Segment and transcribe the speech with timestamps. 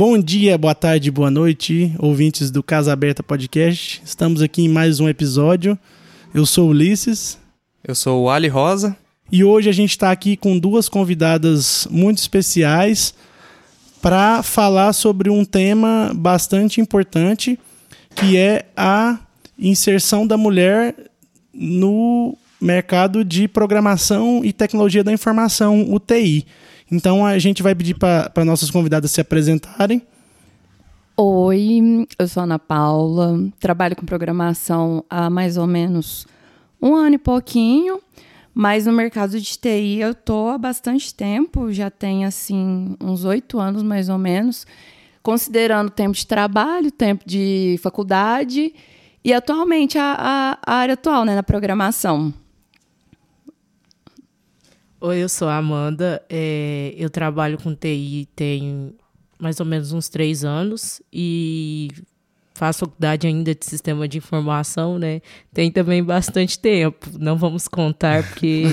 [0.00, 4.00] Bom dia, boa tarde, boa noite, ouvintes do Casa Aberta Podcast.
[4.02, 5.78] Estamos aqui em mais um episódio.
[6.32, 7.38] Eu sou o Ulisses.
[7.84, 8.96] Eu sou o Ali Rosa.
[9.30, 13.12] E hoje a gente está aqui com duas convidadas muito especiais
[14.00, 17.60] para falar sobre um tema bastante importante,
[18.16, 19.18] que é a
[19.58, 20.94] inserção da mulher
[21.52, 26.46] no mercado de programação e tecnologia da informação, UTI.
[26.90, 30.02] Então a gente vai pedir para nossas convidadas se apresentarem.
[31.16, 36.26] Oi, eu sou Ana Paula, trabalho com programação há mais ou menos
[36.80, 38.00] um ano e pouquinho,
[38.54, 43.60] mas no mercado de TI eu tô há bastante tempo, já tem assim uns oito
[43.60, 44.66] anos mais ou menos,
[45.22, 48.74] considerando tempo de trabalho, tempo de faculdade
[49.22, 52.32] e atualmente a, a, a área atual, né, na programação.
[55.02, 56.22] Oi, eu sou a Amanda.
[56.28, 58.92] É, eu trabalho com TI tem
[59.38, 61.88] mais ou menos uns três anos e
[62.54, 65.22] faço faculdade ainda de sistema de informação, né?
[65.54, 67.08] Tem também bastante tempo.
[67.18, 68.64] Não vamos contar porque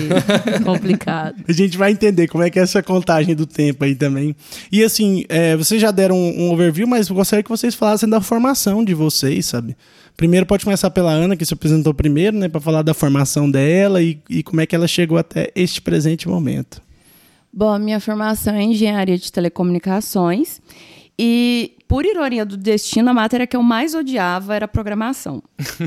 [0.46, 1.42] é complicado.
[1.48, 4.36] A gente vai entender como é que é essa contagem do tempo aí também.
[4.70, 8.84] E assim, é, vocês já deram um, overview, mas gostaria que vocês falassem da formação
[8.84, 9.78] de vocês, sabe?
[10.18, 14.02] Primeiro pode começar pela Ana, que se apresentou primeiro, né, para falar da formação dela
[14.02, 16.82] e, e como é que ela chegou até este presente momento.
[17.54, 20.60] Bom, a minha formação é em engenharia de telecomunicações
[21.20, 25.42] e, por ironia do destino, a matéria que eu mais odiava era programação.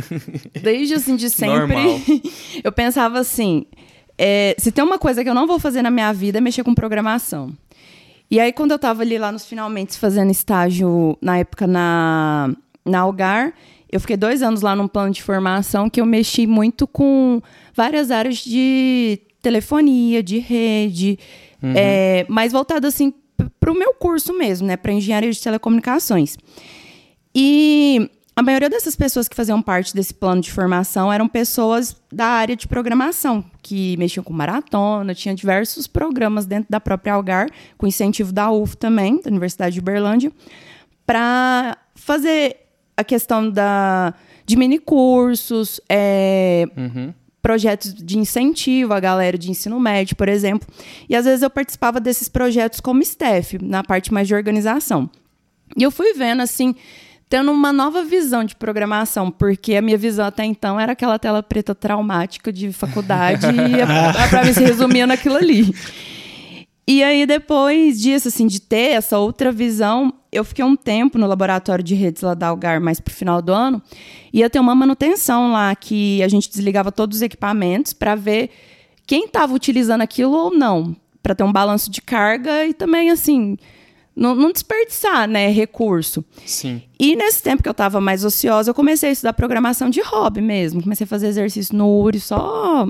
[0.63, 2.23] Desde assim de sempre,
[2.63, 3.67] eu pensava assim:
[4.17, 6.63] é, se tem uma coisa que eu não vou fazer na minha vida é mexer
[6.63, 7.53] com programação.
[8.31, 13.01] E aí, quando eu estava ali lá nos finalmente fazendo estágio, na época na, na
[13.01, 13.53] Algar,
[13.91, 17.43] eu fiquei dois anos lá num plano de formação que eu mexi muito com
[17.75, 21.19] várias áreas de telefonia, de rede,
[21.63, 21.73] uhum.
[21.75, 23.13] é, mais voltado assim
[23.59, 26.37] para o meu curso mesmo, né, para engenharia de telecomunicações.
[27.35, 32.27] E a maioria dessas pessoas que faziam parte desse plano de formação eram pessoas da
[32.27, 37.87] área de programação, que mexiam com maratona, tinha diversos programas dentro da própria Algar, com
[37.87, 40.33] incentivo da UF também, da Universidade de Berlândia,
[41.05, 42.57] para fazer
[43.01, 47.15] a questão da, de minicursos, é, uhum.
[47.43, 50.69] projetos de incentivo à galera de ensino médio, por exemplo.
[51.09, 55.11] E às vezes eu participava desses projetos como staff, na parte mais de organização.
[55.77, 56.75] E eu fui vendo, assim,
[57.29, 61.43] tendo uma nova visão de programação, porque a minha visão até então era aquela tela
[61.43, 63.51] preta traumática de faculdade e
[64.29, 65.73] para mim se resumia naquilo ali.
[66.93, 71.27] E aí, depois disso, assim, de ter essa outra visão, eu fiquei um tempo no
[71.29, 73.81] laboratório de redes lá da Algar, mais pro final do ano,
[74.33, 78.51] ia ter uma manutenção lá que a gente desligava todos os equipamentos para ver
[79.07, 83.57] quem estava utilizando aquilo ou não, para ter um balanço de carga e também, assim,
[84.17, 86.25] não, não, desperdiçar, né, recurso.
[86.45, 86.83] Sim.
[86.99, 90.41] E nesse tempo que eu estava mais ociosa, eu comecei a estudar programação de hobby
[90.41, 90.83] mesmo.
[90.83, 92.89] Comecei a fazer exercício no URI só,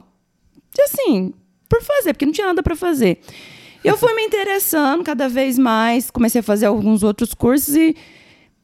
[0.85, 1.35] assim,
[1.69, 3.21] por fazer, porque não tinha nada para fazer.
[3.85, 7.97] Eu fui me interessando cada vez mais, comecei a fazer alguns outros cursos e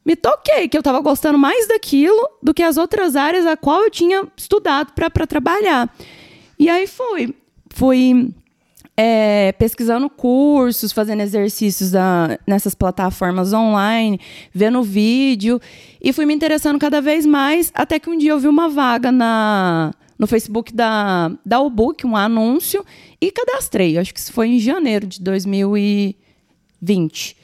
[0.05, 3.83] me toquei que eu estava gostando mais daquilo do que as outras áreas a qual
[3.83, 5.93] eu tinha estudado para trabalhar.
[6.57, 7.35] E aí fui.
[7.69, 8.33] Fui
[8.95, 14.19] é, pesquisando cursos, fazendo exercícios da, nessas plataformas online,
[14.51, 15.61] vendo vídeo,
[16.01, 19.11] e fui me interessando cada vez mais, até que um dia eu vi uma vaga
[19.11, 22.85] na, no Facebook da, da Ubook, um anúncio,
[23.21, 23.97] e cadastrei.
[23.97, 27.37] Acho que isso foi em janeiro de 2020.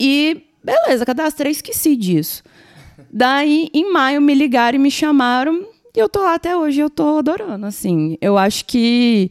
[0.00, 2.42] E beleza, cadastrei, esqueci disso.
[3.12, 6.88] Daí, em maio, me ligaram e me chamaram, e eu tô lá até hoje, eu
[6.88, 8.16] tô adorando, assim.
[8.20, 9.30] Eu acho que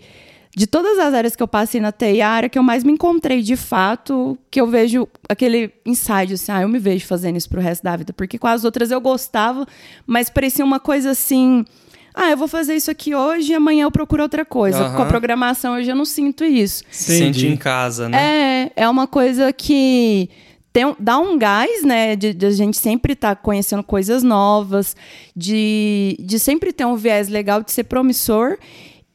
[0.56, 2.92] de todas as áreas que eu passei na TI, a área que eu mais me
[2.92, 7.50] encontrei de fato, que eu vejo aquele insight, assim, ah, eu me vejo fazendo isso
[7.50, 8.14] pro resto da vida.
[8.14, 9.66] Porque com as outras eu gostava,
[10.06, 11.66] mas parecia uma coisa assim
[12.14, 14.90] ah, eu vou fazer isso aqui hoje e amanhã eu procuro outra coisa.
[14.90, 14.96] Uhum.
[14.96, 16.84] Com a programação eu já não sinto isso.
[16.92, 18.70] Se sente em casa, né?
[18.76, 20.30] É, é uma coisa que
[20.74, 22.16] tem, dá um gás, né?
[22.16, 24.96] De, de a gente sempre estar tá conhecendo coisas novas,
[25.36, 28.57] de, de sempre ter um viés legal, de ser promissor.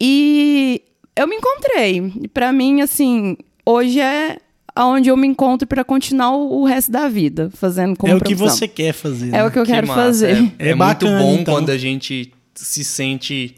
[0.00, 0.82] E
[1.14, 2.12] eu me encontrei.
[2.32, 4.38] Para mim, assim, hoje é
[4.74, 8.34] aonde eu me encontro para continuar o, resto da vida fazendo como É o que
[8.34, 9.34] você quer fazer.
[9.34, 10.02] É o que eu que quero massa.
[10.02, 10.52] fazer.
[10.58, 11.54] É, é, é bacana, muito bom então.
[11.54, 13.56] quando a gente se sente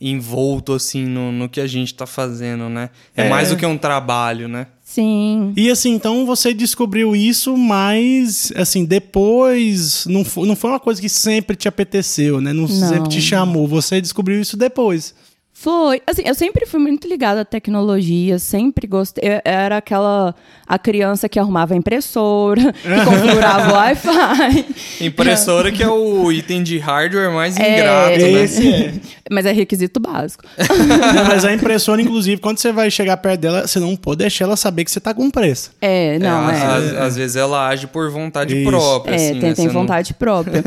[0.00, 2.90] envolto assim no, no que a gente tá fazendo, né?
[3.16, 4.66] É, é, mais do que um trabalho, né?
[4.82, 5.52] Sim.
[5.56, 11.00] E assim, então você descobriu isso, mas assim, depois não foi, não foi uma coisa
[11.00, 12.52] que sempre te apeteceu, né?
[12.52, 12.68] Não, não.
[12.68, 15.14] sempre te chamou, você descobriu isso depois.
[15.62, 16.02] Foi.
[16.08, 19.30] Assim, eu sempre fui muito ligada à tecnologia, sempre gostei.
[19.30, 20.34] Eu era aquela
[20.66, 24.66] a criança que arrumava a impressora, que configurava o Wi-Fi.
[25.06, 28.42] Impressora que é o item de hardware mais é, ingrato, né?
[28.42, 28.94] Esse é.
[29.30, 30.44] Mas é requisito básico.
[30.58, 34.44] Não, mas a impressora, inclusive, quando você vai chegar perto dela, você não pode deixar
[34.44, 35.70] ela saber que você tá com pressa.
[35.80, 36.54] É, não, é.
[36.54, 36.66] é.
[36.66, 38.68] Às, às, vezes ela age por vontade Isso.
[38.68, 39.12] própria.
[39.12, 39.54] É, assim, tem, né?
[39.54, 40.18] tem vontade não...
[40.18, 40.62] própria.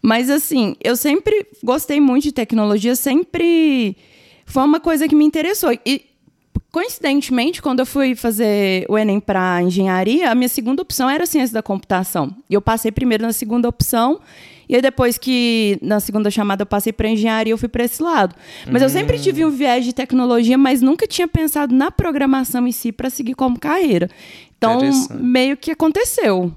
[0.00, 3.96] mas assim, eu sempre gostei muito de tecnologia, sempre
[4.46, 5.76] foi uma coisa que me interessou.
[5.84, 6.06] E,
[6.70, 11.52] coincidentemente, quando eu fui fazer o Enem para engenharia, a minha segunda opção era ciência
[11.52, 12.34] da computação.
[12.48, 14.20] E eu passei primeiro na segunda opção.
[14.68, 18.02] E aí, depois que na segunda chamada eu passei para engenharia, eu fui para esse
[18.02, 18.34] lado.
[18.70, 22.72] Mas eu sempre tive um viés de tecnologia, mas nunca tinha pensado na programação em
[22.72, 24.08] si para seguir como carreira.
[24.56, 24.80] Então,
[25.20, 26.52] meio que aconteceu.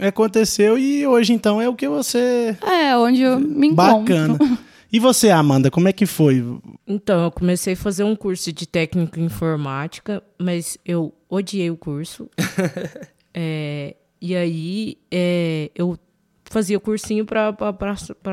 [0.00, 2.56] Aconteceu e hoje, então, é o que você.
[2.62, 4.36] É, onde eu me encontro.
[4.36, 4.38] Bacana.
[4.92, 6.44] E você, Amanda, como é que foi?
[6.86, 11.76] Então, eu comecei a fazer um curso de técnico em informática, mas eu odiei o
[11.76, 12.28] curso.
[13.32, 15.96] é, e aí, é, eu
[16.44, 17.52] fazia cursinho para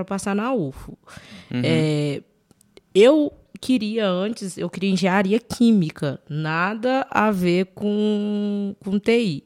[0.05, 0.97] passar na UFO.
[1.53, 1.61] Uhum.
[1.63, 2.23] É,
[2.93, 3.31] eu
[3.61, 9.43] queria antes, eu queria engenharia química, nada a ver com, com TI.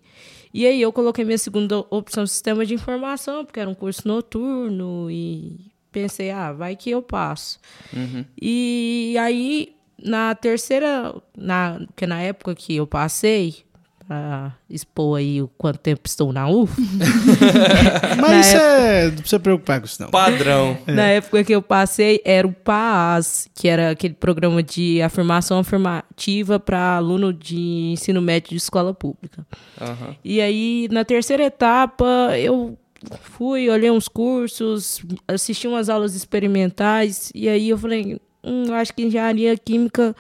[0.53, 5.09] E aí eu coloquei minha segunda opção sistema de informação, porque era um curso noturno
[5.09, 7.59] e pensei, ah, vai que eu passo.
[7.93, 8.25] Uhum.
[8.41, 13.63] E aí, na terceira, na, porque na época que eu passei,
[14.11, 16.73] para expor aí o quanto tempo estou na UF.
[18.19, 18.83] Mas isso época...
[18.83, 19.05] é.
[19.05, 20.09] Não precisa preocupar com isso, não.
[20.09, 20.77] Padrão.
[20.85, 20.91] É.
[20.91, 26.59] Na época que eu passei, era o PAAS, que era aquele programa de afirmação afirmativa
[26.59, 29.47] para aluno de ensino médio de escola pública.
[29.79, 30.15] Uhum.
[30.25, 32.05] E aí, na terceira etapa,
[32.37, 32.77] eu
[33.21, 39.03] fui, olhei uns cursos, assisti umas aulas experimentais, e aí eu falei, hum, acho que
[39.03, 40.15] engenharia química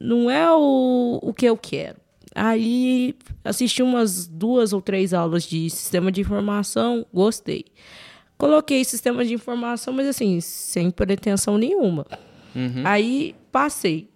[0.00, 1.96] não é o, o que eu quero.
[2.34, 7.64] Aí assisti umas duas ou três aulas de sistema de informação, gostei.
[8.36, 12.06] Coloquei sistema de informação, mas assim, sem pretensão nenhuma.
[12.54, 12.82] Uhum.
[12.84, 14.10] Aí passei.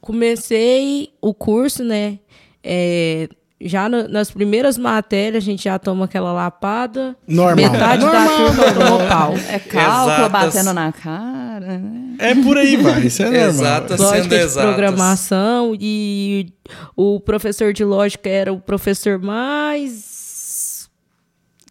[0.00, 2.20] Comecei o curso, né?
[2.62, 3.28] É,
[3.60, 7.16] já no, nas primeiras matérias a gente já toma aquela lapada.
[7.26, 7.56] Normal.
[7.56, 8.26] Metade Normal.
[8.28, 9.34] da turma tomou pau.
[9.48, 10.32] É cálculo exatas.
[10.32, 11.78] batendo na cara.
[11.78, 12.16] Né?
[12.18, 13.06] É por aí, vai.
[13.06, 13.48] Isso é normal.
[13.48, 14.68] Exatas Lógica sendo de exatas.
[14.70, 16.52] programação e
[16.96, 20.88] o professor de lógica era o professor mais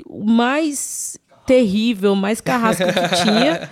[0.06, 3.69] o mais terrível, mais carrasco que tinha.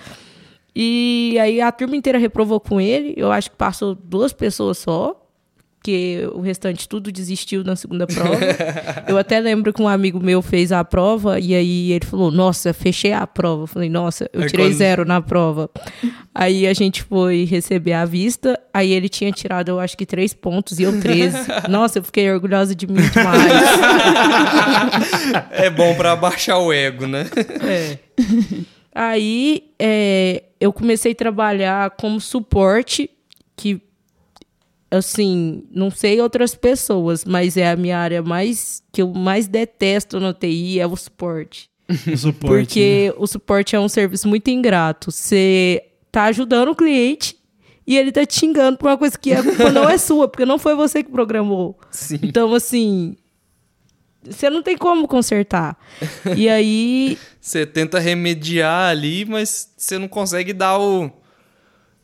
[0.76, 3.14] E aí a turma inteira reprovou com ele.
[3.18, 5.21] Eu acho que passou duas pessoas só
[5.82, 8.38] porque o restante tudo desistiu na segunda prova.
[9.10, 12.72] eu até lembro que um amigo meu fez a prova e aí ele falou: Nossa,
[12.72, 13.64] fechei a prova.
[13.64, 14.78] Eu falei: Nossa, eu tirei quando...
[14.78, 15.72] zero na prova.
[16.36, 20.36] aí a gente foi receber a vista, aí ele tinha tirado, eu acho que três
[20.36, 21.36] pontos e eu 13.
[21.68, 23.42] Nossa, eu fiquei orgulhosa de mim demais.
[25.50, 27.26] é bom para abaixar o ego, né?
[27.68, 27.98] É.
[28.94, 33.10] Aí é, eu comecei a trabalhar como suporte,
[33.56, 33.82] que
[34.92, 40.20] assim, não sei outras pessoas, mas é a minha área mais que eu mais detesto
[40.20, 41.70] no TI é o suporte.
[41.90, 43.16] O suporte Porque né?
[43.18, 45.12] o suporte é um serviço muito ingrato.
[45.12, 47.38] Você tá ajudando o cliente
[47.88, 50.46] e ele tá te xingando por uma coisa que a culpa não é sua, porque
[50.46, 51.80] não foi você que programou.
[51.90, 52.20] Sim.
[52.22, 53.16] Então, assim,
[54.24, 55.78] você não tem como consertar.
[56.36, 57.18] E aí.
[57.42, 61.12] Você tenta remediar ali, mas você não consegue dar o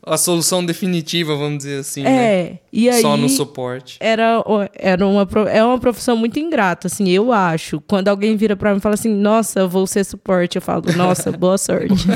[0.02, 2.58] a solução definitiva, vamos dizer assim, é, né?
[2.72, 3.98] E aí, Só no suporte.
[4.00, 4.42] Era,
[4.74, 7.80] era uma, é uma profissão muito ingrata, assim, eu acho.
[7.82, 10.84] Quando alguém vira para mim e fala assim, nossa, eu vou ser suporte, eu falo,
[10.96, 12.06] nossa, boa sorte.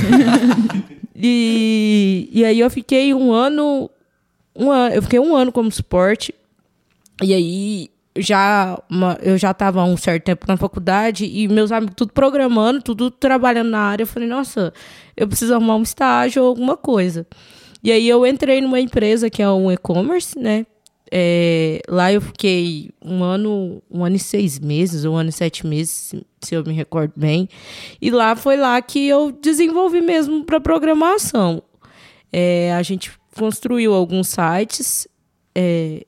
[1.15, 3.91] e, e aí eu fiquei um ano,
[4.57, 6.35] um ano, eu fiquei um ano como suporte,
[7.23, 11.73] e aí já uma, eu já estava há um certo tempo na faculdade e meus
[11.73, 14.03] amigos tudo programando, tudo trabalhando na área.
[14.03, 14.73] Eu falei, nossa,
[15.17, 17.27] eu preciso arrumar um estágio ou alguma coisa.
[17.83, 20.65] E aí eu entrei numa empresa que é um e-commerce, né?
[21.15, 25.67] É, lá eu fiquei um ano, um ano e seis meses, um ano e sete
[25.67, 27.49] meses, se eu me recordo bem.
[28.01, 31.63] E lá foi lá que eu desenvolvi mesmo para programação.
[32.33, 35.07] É, a gente construiu alguns sites
[35.55, 36.07] é,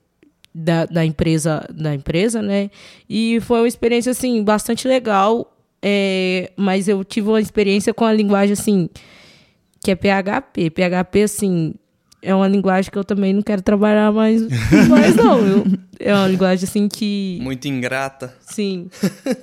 [0.53, 2.71] da, da, empresa, da empresa, né?
[3.07, 5.51] E foi uma experiência assim bastante legal.
[5.83, 8.89] É, mas eu tive uma experiência com a linguagem assim
[9.85, 10.71] que é PHP.
[10.71, 11.75] PHP, assim,
[12.19, 14.41] é uma linguagem que eu também não quero trabalhar mais,
[14.89, 15.39] mais não.
[15.39, 15.63] Eu,
[15.99, 17.37] é uma linguagem, assim, que...
[17.43, 18.33] Muito ingrata.
[18.41, 18.89] Sim.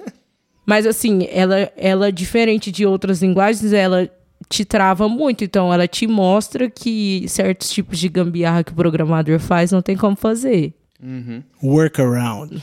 [0.67, 4.11] Mas, assim, ela, ela, diferente de outras linguagens, ela
[4.49, 5.45] te trava muito.
[5.45, 9.97] Então, ela te mostra que certos tipos de gambiarra que o programador faz não tem
[9.97, 10.75] como fazer.
[11.01, 11.43] Uhum.
[11.63, 12.63] Workaround.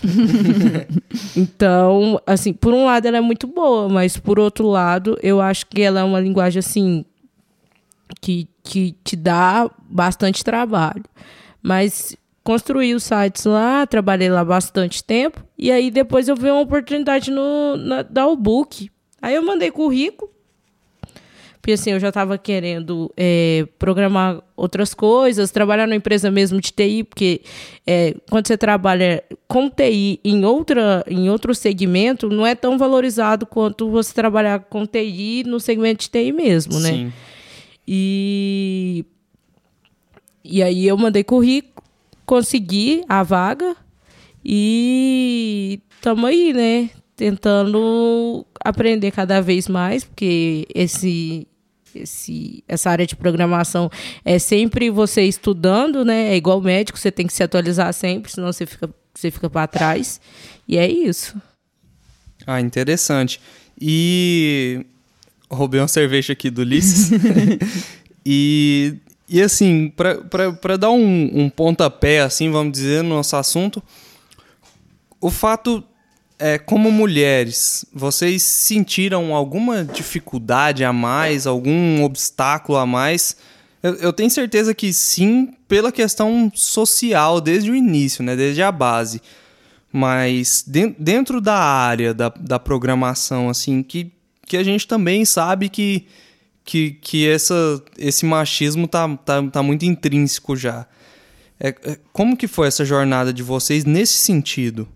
[1.36, 5.68] então, assim, por um lado ela é muito boa, mas por outro lado, eu acho
[5.68, 7.04] que ela é uma linguagem assim
[8.22, 11.04] que, que te dá bastante trabalho.
[11.62, 16.62] Mas construí os sites lá, trabalhei lá bastante tempo, e aí depois eu vi uma
[16.62, 18.89] oportunidade no, na, da Book.
[19.22, 20.32] Aí eu mandei currículo,
[21.62, 26.72] porque assim, eu já estava querendo é, programar outras coisas, trabalhar numa empresa mesmo de
[26.72, 27.42] TI, porque
[27.86, 33.46] é, quando você trabalha com TI em, outra, em outro segmento, não é tão valorizado
[33.46, 36.89] quanto você trabalhar com TI no segmento de TI mesmo, né?
[36.89, 37.13] Sim.
[37.91, 39.03] E,
[40.43, 41.84] e aí eu mandei currículo,
[42.24, 43.75] consegui a vaga
[44.46, 46.91] e estamos aí, né?
[47.15, 51.48] Tentando aprender cada vez mais, porque esse
[51.96, 53.89] esse, essa área de programação
[54.24, 56.34] é sempre você estudando, né?
[56.34, 59.65] É igual médico, você tem que se atualizar sempre, senão você fica, você fica para
[59.65, 60.22] trás.
[60.67, 61.36] E é isso.
[62.46, 63.41] Ah, interessante.
[63.81, 64.86] E
[65.50, 67.12] roubei uma cerveja aqui do Ulisses.
[68.25, 68.96] e,
[69.27, 69.91] e assim,
[70.62, 73.82] para dar um, um pontapé, assim, vamos dizer, no nosso assunto,
[75.20, 75.84] o fato
[76.39, 83.36] é, como mulheres, vocês sentiram alguma dificuldade a mais, algum obstáculo a mais?
[83.84, 88.72] Eu, eu, tenho certeza que sim, pela questão social desde o início, né, desde a
[88.72, 89.22] base.
[89.91, 94.12] Mas de, dentro da área da, da programação, assim, que,
[94.50, 96.08] que a gente também sabe que,
[96.65, 100.88] que, que essa, esse machismo tá, tá, tá muito intrínseco já.
[101.60, 104.89] É, é como que foi essa jornada de vocês nesse sentido?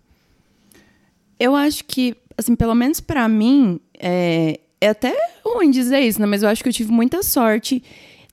[1.39, 6.25] Eu acho que, assim, pelo menos para mim, é, é até ruim dizer isso, né?
[6.25, 7.83] Mas eu acho que eu tive muita sorte.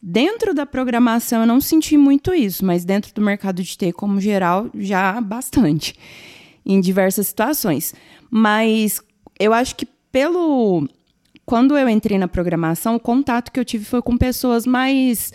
[0.02, 4.18] Dentro da programação eu não senti muito isso, mas dentro do mercado de TI como
[4.18, 5.94] geral, já bastante.
[6.64, 7.94] Em diversas situações.
[8.30, 9.02] Mas
[9.38, 10.88] eu acho que pelo.
[11.50, 15.32] Quando eu entrei na programação, o contato que eu tive foi com pessoas mais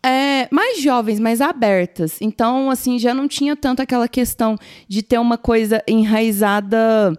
[0.00, 2.18] é, mais jovens, mais abertas.
[2.20, 7.18] Então, assim, já não tinha tanto aquela questão de ter uma coisa enraizada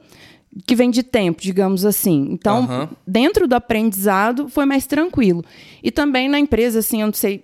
[0.66, 2.30] que vem de tempo, digamos assim.
[2.32, 2.88] Então, uhum.
[3.06, 5.44] dentro do aprendizado, foi mais tranquilo.
[5.84, 7.44] E também na empresa, assim, eu não sei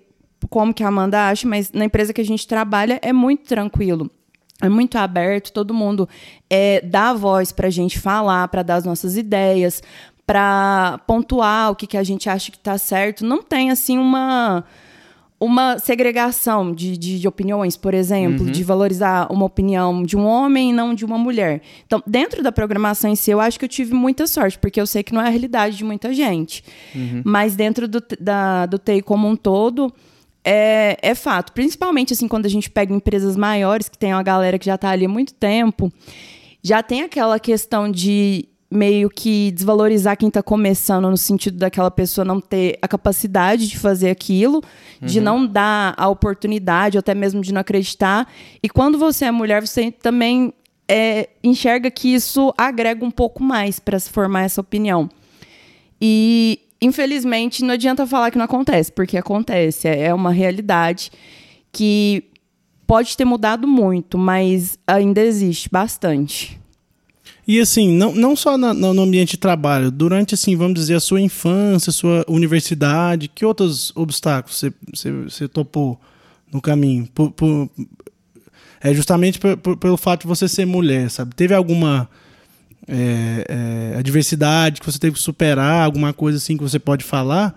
[0.50, 4.10] como que a Amanda acha, mas na empresa que a gente trabalha é muito tranquilo.
[4.62, 6.08] É muito aberto, todo mundo
[6.48, 9.82] é, dá voz para a gente falar, para dar as nossas ideias,
[10.31, 13.25] para pontuar o que, que a gente acha que está certo.
[13.25, 14.63] Não tem, assim, uma
[15.38, 18.51] uma segregação de, de, de, opiniões, por exemplo, uhum.
[18.51, 21.63] de valorizar uma opinião de um homem e não de uma mulher.
[21.85, 24.85] Então, dentro da programação em si, eu acho que eu tive muita sorte, porque eu
[24.85, 26.63] sei que não é a realidade de muita gente.
[26.95, 27.23] Uhum.
[27.25, 29.91] Mas dentro do, da, do TI como um todo,
[30.45, 31.51] é, é fato.
[31.53, 34.91] Principalmente assim, quando a gente pega empresas maiores, que tem uma galera que já está
[34.91, 35.91] ali há muito tempo,
[36.63, 42.24] já tem aquela questão de meio que desvalorizar quem está começando no sentido daquela pessoa
[42.24, 44.63] não ter a capacidade de fazer aquilo,
[45.01, 45.08] uhum.
[45.08, 48.32] de não dar a oportunidade, ou até mesmo de não acreditar.
[48.63, 50.54] E quando você é mulher, você também
[50.88, 55.10] é, enxerga que isso agrega um pouco mais para se formar essa opinião.
[56.00, 61.12] E infelizmente não adianta falar que não acontece, porque acontece, é uma realidade
[61.74, 62.24] que
[62.88, 66.61] pode ter mudado muito, mas ainda existe bastante.
[67.51, 71.01] E assim, não, não só na, no ambiente de trabalho, durante, assim, vamos dizer, a
[71.01, 76.00] sua infância, sua universidade, que outros obstáculos você, você, você topou
[76.50, 77.10] no caminho?
[77.13, 77.70] Por, por,
[78.79, 81.36] é justamente por, pelo fato de você ser mulher, sabe?
[81.36, 82.10] Teve alguma
[82.88, 87.53] é, é, adversidade que você teve que superar, alguma coisa assim que você pode falar?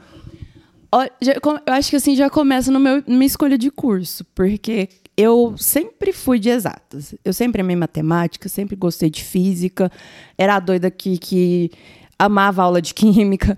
[0.92, 6.38] Eu acho que assim já começa na minha escolha de curso, porque eu sempre fui
[6.38, 7.14] de exatas.
[7.24, 9.90] Eu sempre amei matemática, sempre gostei de física.
[10.36, 11.70] Era a doida que, que
[12.18, 13.56] amava aula de química.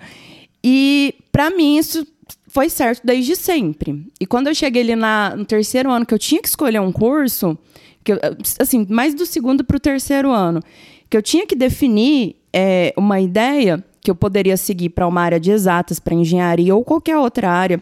[0.62, 2.06] E, para mim, isso
[2.48, 4.06] foi certo desde sempre.
[4.20, 6.92] E quando eu cheguei ali na, no terceiro ano, que eu tinha que escolher um
[6.92, 7.56] curso,
[8.04, 8.18] que eu,
[8.60, 10.62] assim, mais do segundo para o terceiro ano,
[11.08, 15.40] que eu tinha que definir é, uma ideia que eu poderia seguir para uma área
[15.40, 17.80] de exatas, para engenharia ou qualquer outra área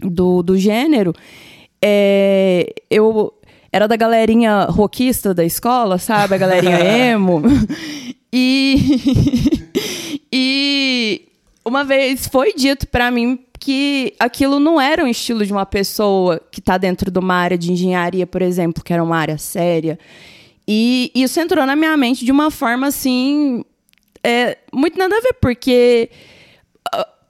[0.00, 1.12] do, do gênero,
[1.82, 3.32] é, eu
[3.72, 6.34] era da galerinha rockista da escola, sabe?
[6.34, 6.78] A galerinha
[7.12, 7.42] emo.
[8.32, 9.00] e,
[10.32, 11.28] e
[11.64, 16.40] uma vez foi dito para mim que aquilo não era um estilo de uma pessoa
[16.50, 19.98] que está dentro de uma área de engenharia, por exemplo, que era uma área séria.
[20.66, 23.64] E isso entrou na minha mente de uma forma assim.
[24.22, 26.10] É, muito nada a ver, porque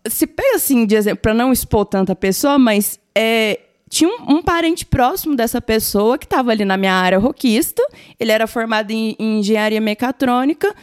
[0.09, 4.43] se pega assim, de exemplo, para não expor tanta pessoa, mas é, tinha um, um,
[4.43, 7.83] parente próximo dessa pessoa que estava ali na minha área roquista.
[8.19, 10.75] Ele era formado em, em, engenharia mecatrônica.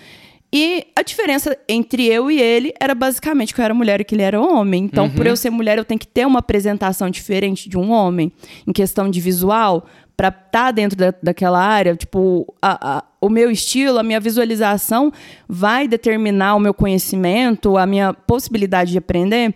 [0.52, 4.16] E a diferença entre eu e ele era basicamente que eu era mulher e que
[4.16, 4.86] ele era homem.
[4.86, 5.12] Então, uhum.
[5.12, 8.32] por eu ser mulher, eu tenho que ter uma apresentação diferente de um homem
[8.66, 9.86] em questão de visual
[10.16, 11.96] para estar tá dentro da, daquela área.
[11.96, 15.12] Tipo, a, a, o meu estilo, a minha visualização
[15.48, 19.54] vai determinar o meu conhecimento, a minha possibilidade de aprender.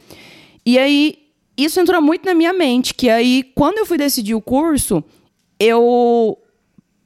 [0.66, 1.29] E aí
[1.64, 5.04] isso entrou muito na minha mente, que aí, quando eu fui decidir o curso,
[5.60, 6.38] eu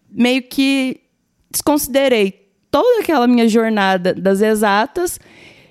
[0.09, 1.01] meio que
[1.49, 5.19] desconsiderei toda aquela minha jornada das exatas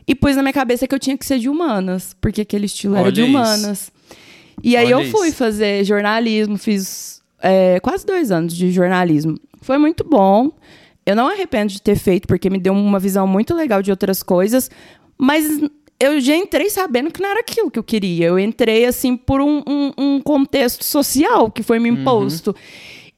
[0.07, 2.95] e pus na minha cabeça que eu tinha que ser de humanas, porque aquele estilo
[2.95, 3.83] Olha era de humanas.
[3.83, 3.93] Isso.
[4.63, 5.37] E aí Olha eu fui isso.
[5.37, 9.37] fazer jornalismo, fiz é, quase dois anos de jornalismo.
[9.61, 10.51] Foi muito bom.
[11.05, 14.23] Eu não arrependo de ter feito, porque me deu uma visão muito legal de outras
[14.23, 14.71] coisas,
[15.19, 15.45] mas
[16.03, 18.27] eu já entrei sabendo que não era aquilo que eu queria.
[18.27, 22.01] Eu entrei, assim, por um, um, um contexto social que foi me uhum.
[22.01, 22.51] imposto.
[22.51, 22.57] Uhum.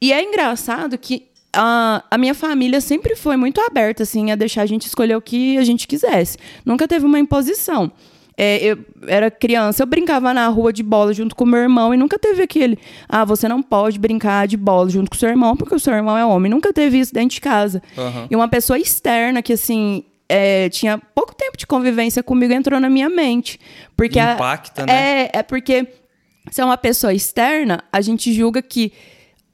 [0.02, 4.62] E é engraçado que a, a minha família sempre foi muito aberta, assim, a deixar
[4.62, 6.36] a gente escolher o que a gente quisesse.
[6.64, 7.90] Nunca teve uma imposição.
[8.36, 11.96] É, eu era criança, eu brincava na rua de bola junto com meu irmão e
[11.96, 12.76] nunca teve aquele,
[13.08, 16.18] ah, você não pode brincar de bola junto com seu irmão porque o seu irmão
[16.18, 16.50] é homem.
[16.50, 17.80] Nunca teve isso dentro de casa.
[17.96, 18.26] Uhum.
[18.28, 22.88] E uma pessoa externa que, assim, é, tinha pouco tempo de convivência comigo, entrou na
[22.88, 23.60] minha mente.
[23.96, 25.22] Porque Impacta, a, né?
[25.22, 25.86] É, é porque
[26.50, 28.92] se é uma pessoa externa, a gente julga que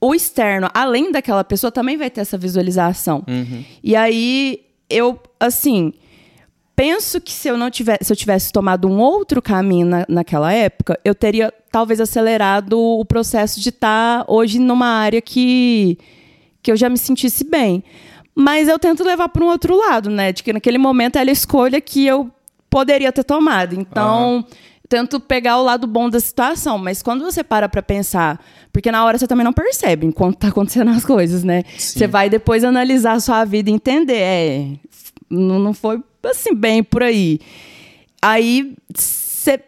[0.01, 3.23] o externo, além daquela pessoa, também vai ter essa visualização.
[3.29, 3.65] Uhum.
[3.83, 5.93] E aí, eu, assim,
[6.75, 10.53] penso que se eu não tivesse, se eu tivesse tomado um outro caminho na, naquela
[10.53, 15.99] época, eu teria talvez acelerado o processo de estar hoje numa área que,
[16.63, 17.85] que eu já me sentisse bem.
[18.41, 20.33] Mas eu tento levar para um outro lado, né?
[20.33, 22.31] De que naquele momento era a escolha que eu
[22.71, 23.75] poderia ter tomado.
[23.75, 24.45] Então, uhum.
[24.89, 26.79] tento pegar o lado bom da situação.
[26.79, 28.43] Mas quando você para para pensar,
[28.73, 31.65] porque na hora você também não percebe enquanto tá acontecendo as coisas, né?
[31.77, 31.99] Sim.
[31.99, 34.73] Você vai depois analisar a sua vida e entender, é,
[35.29, 37.41] não foi assim bem por aí.
[38.23, 39.61] Aí você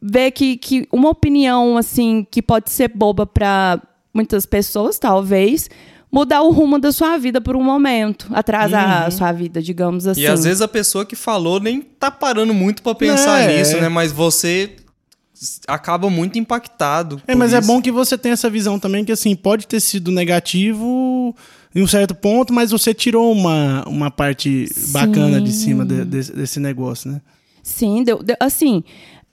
[0.00, 3.80] vê que, que uma opinião assim que pode ser boba para
[4.14, 5.68] muitas pessoas, talvez,
[6.10, 9.06] mudar o rumo da sua vida por um momento, atrasar uhum.
[9.06, 10.22] a sua vida, digamos assim.
[10.22, 13.58] E às vezes a pessoa que falou nem tá parando muito para pensar é.
[13.58, 13.88] nisso, né?
[13.88, 14.76] Mas você
[15.66, 17.22] acaba muito impactado.
[17.26, 17.70] É, mas é isso.
[17.70, 21.34] é bom que você tenha essa visão também que assim pode ter sido negativo
[21.74, 24.92] em um certo ponto, mas você tirou uma, uma parte Sim.
[24.92, 27.20] bacana de cima de, de, desse negócio, né?
[27.62, 28.82] Sim, deu, deu assim,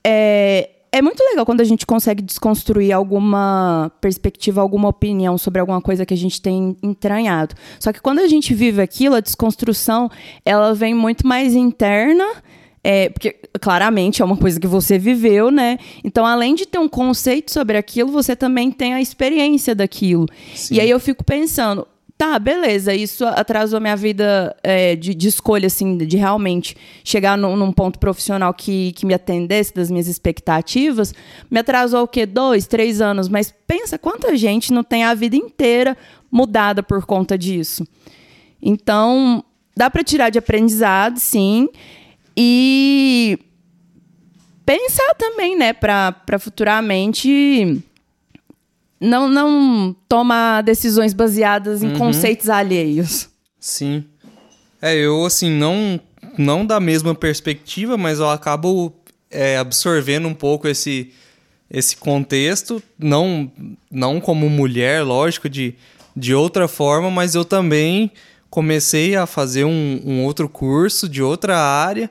[0.06, 5.80] é, é muito legal quando a gente consegue desconstruir alguma perspectiva, alguma opinião sobre alguma
[5.80, 7.56] coisa que a gente tem entranhado.
[7.80, 10.10] Só que quando a gente vive aquilo, a desconstrução,
[10.44, 12.26] ela vem muito mais interna,
[12.84, 15.78] é, porque claramente é uma coisa que você viveu, né?
[16.04, 20.26] Então, além de ter um conceito sobre aquilo, você também tem a experiência daquilo.
[20.56, 20.76] Sim.
[20.76, 25.68] E aí eu fico pensando, tá, beleza, isso atrasou minha vida é, de, de, escolha,
[25.68, 31.14] assim, de realmente chegar num, num, ponto profissional que, que me atendesse das minhas expectativas.
[31.50, 32.26] Me atrasou o quê?
[32.26, 33.30] Dois, três anos.
[33.30, 35.96] Mas pensa quanta gente não tem a vida inteira
[36.32, 37.86] mudada por conta disso.
[38.60, 39.44] Então,
[39.76, 41.70] dá para tirar de aprendizado, sim.
[42.36, 43.38] E
[44.66, 47.82] pensar também, né, para futuramente
[49.00, 51.98] não, não toma decisões baseadas em uhum.
[51.98, 53.30] conceitos alheios.
[53.60, 54.04] Sim.
[54.82, 56.00] É, eu, assim, não,
[56.38, 58.94] não da mesma perspectiva, mas eu acabo
[59.30, 61.12] é, absorvendo um pouco esse,
[61.70, 63.52] esse contexto, não,
[63.92, 65.76] não como mulher, lógico, de,
[66.16, 68.12] de outra forma, mas eu também
[68.50, 72.10] comecei a fazer um, um outro curso de outra área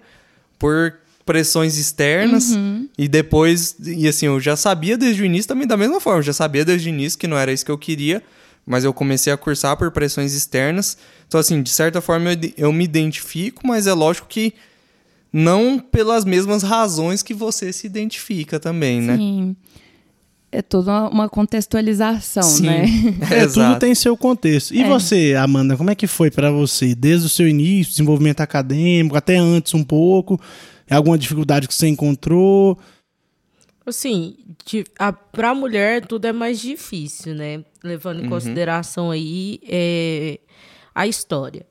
[0.58, 0.94] por
[1.26, 2.88] pressões externas uhum.
[2.96, 6.32] e depois e assim eu já sabia desde o início também da mesma forma já
[6.32, 8.22] sabia desde o início que não era isso que eu queria
[8.64, 10.96] mas eu comecei a cursar por pressões externas.
[11.28, 14.54] Então assim de certa forma eu, eu me identifico mas é lógico que
[15.32, 19.16] não pelas mesmas razões que você se identifica também né?
[19.16, 19.56] Sim
[20.56, 22.86] é toda uma contextualização, Sim, né?
[23.30, 24.74] É, é tudo tem seu contexto.
[24.74, 24.88] E é.
[24.88, 29.36] você, Amanda, como é que foi para você desde o seu início, desenvolvimento acadêmico, até
[29.36, 30.40] antes um pouco?
[30.88, 32.78] É alguma dificuldade que você encontrou?
[33.84, 34.36] Assim,
[35.30, 37.62] para a mulher tudo é mais difícil, né?
[37.84, 38.30] Levando em uhum.
[38.30, 40.40] consideração aí é,
[40.94, 41.66] a história.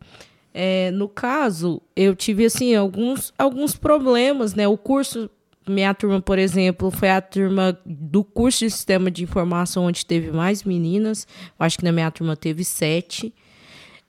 [0.53, 4.67] É, no caso, eu tive assim alguns, alguns problemas, né?
[4.67, 5.27] O curso,
[5.67, 10.31] minha turma, por exemplo, foi a turma do curso de sistema de informação onde teve
[10.31, 11.27] mais meninas.
[11.59, 13.33] Eu acho que na minha turma teve sete.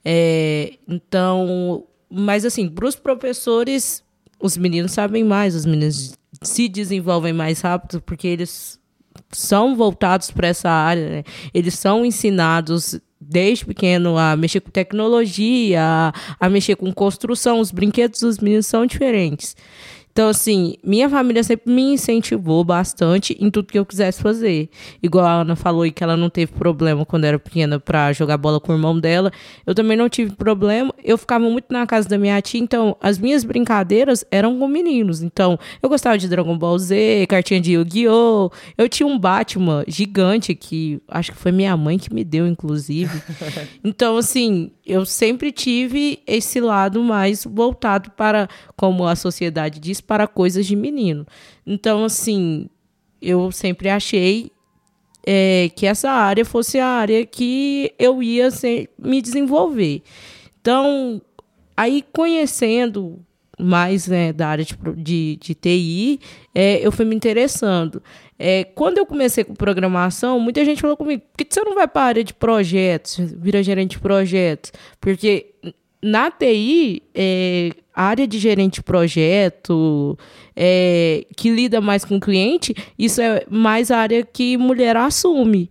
[0.03, 4.03] É, então, mas assim, para os professores
[4.39, 8.79] os meninos sabem mais, os meninos se desenvolvem mais rápido porque eles
[9.31, 11.23] são voltados para essa área, né?
[11.53, 17.71] eles são ensinados desde pequeno a mexer com tecnologia, a, a mexer com construção, os
[17.71, 19.55] brinquedos dos meninos são diferentes.
[20.17, 24.67] Então, assim, minha família sempre me incentivou bastante em tudo que eu quisesse fazer.
[25.03, 28.35] Igual a Ana falou e que ela não teve problema quando era pequena para jogar
[28.35, 29.31] bola com o irmão dela.
[29.63, 30.91] Eu também não tive problema.
[31.03, 35.21] Eu ficava muito na casa da minha tia, então as minhas brincadeiras eram com meninos.
[35.21, 38.49] Então, eu gostava de Dragon Ball Z, cartinha de Yu-Gi-Oh!
[38.75, 43.21] Eu tinha um Batman gigante que acho que foi minha mãe que me deu, inclusive.
[43.83, 48.47] Então, assim, eu sempre tive esse lado mais voltado para,
[48.77, 51.27] como a sociedade diz, para coisas de menino.
[51.65, 52.69] Então, assim,
[53.21, 54.49] eu sempre achei
[55.25, 58.47] é, que essa área fosse a área que eu ia
[58.97, 60.01] me desenvolver.
[60.61, 61.21] Então,
[61.75, 63.19] aí conhecendo
[63.59, 66.19] mais né, da área de, de, de TI,
[66.55, 68.01] é, eu fui me interessando.
[68.39, 71.87] É, quando eu comecei com programação, muita gente falou comigo: por que você não vai
[71.87, 74.71] para a área de projetos, vira gerente de projetos?
[75.01, 75.53] Porque
[76.01, 80.17] na TI, é, a área de gerente de projeto,
[80.55, 85.69] é, que lida mais com o cliente, isso é mais a área que mulher assume.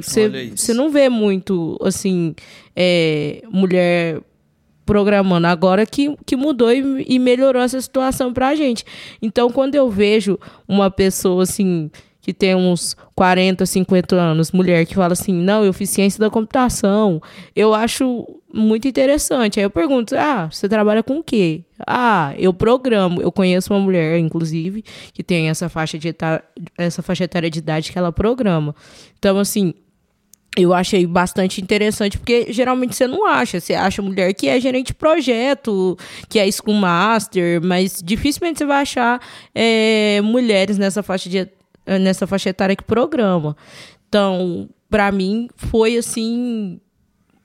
[0.00, 2.34] Você é, não vê muito, assim,
[2.74, 4.20] é, mulher
[4.84, 5.46] programando.
[5.46, 8.84] Agora que, que mudou e, e melhorou essa situação para a gente.
[9.20, 11.90] Então, quando eu vejo uma pessoa, assim,
[12.22, 16.30] que tem uns 40, 50 anos, mulher que fala assim, não, eu fiz ciência da
[16.30, 17.20] computação,
[17.54, 19.58] eu acho muito interessante.
[19.58, 21.64] Aí eu pergunto, ah, você trabalha com o quê?
[21.84, 23.20] Ah, eu programo.
[23.20, 26.14] Eu conheço uma mulher, inclusive, que tem essa faixa, de
[26.78, 28.72] essa faixa etária de idade que ela programa.
[29.18, 29.74] Então, assim,
[30.56, 33.58] eu achei bastante interessante, porque geralmente você não acha.
[33.58, 35.96] Você acha mulher que é gerente de projeto,
[36.28, 39.20] que é Scrum Master, mas dificilmente você vai achar
[39.54, 41.48] é, mulheres nessa faixa de
[42.00, 43.56] nessa faixa etária que programa.
[44.08, 46.78] Então, para mim, foi assim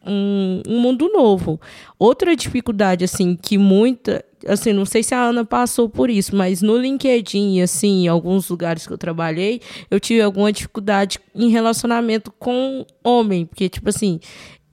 [0.08, 1.60] um, um, mundo novo.
[2.00, 4.24] Outra dificuldade, assim, que muita.
[4.48, 8.50] Assim, não sei se a Ana passou por isso, mas no LinkedIn, assim, em alguns
[8.50, 14.20] lugares que eu trabalhei, eu tive alguma dificuldade em relacionamento com homem, porque, tipo assim,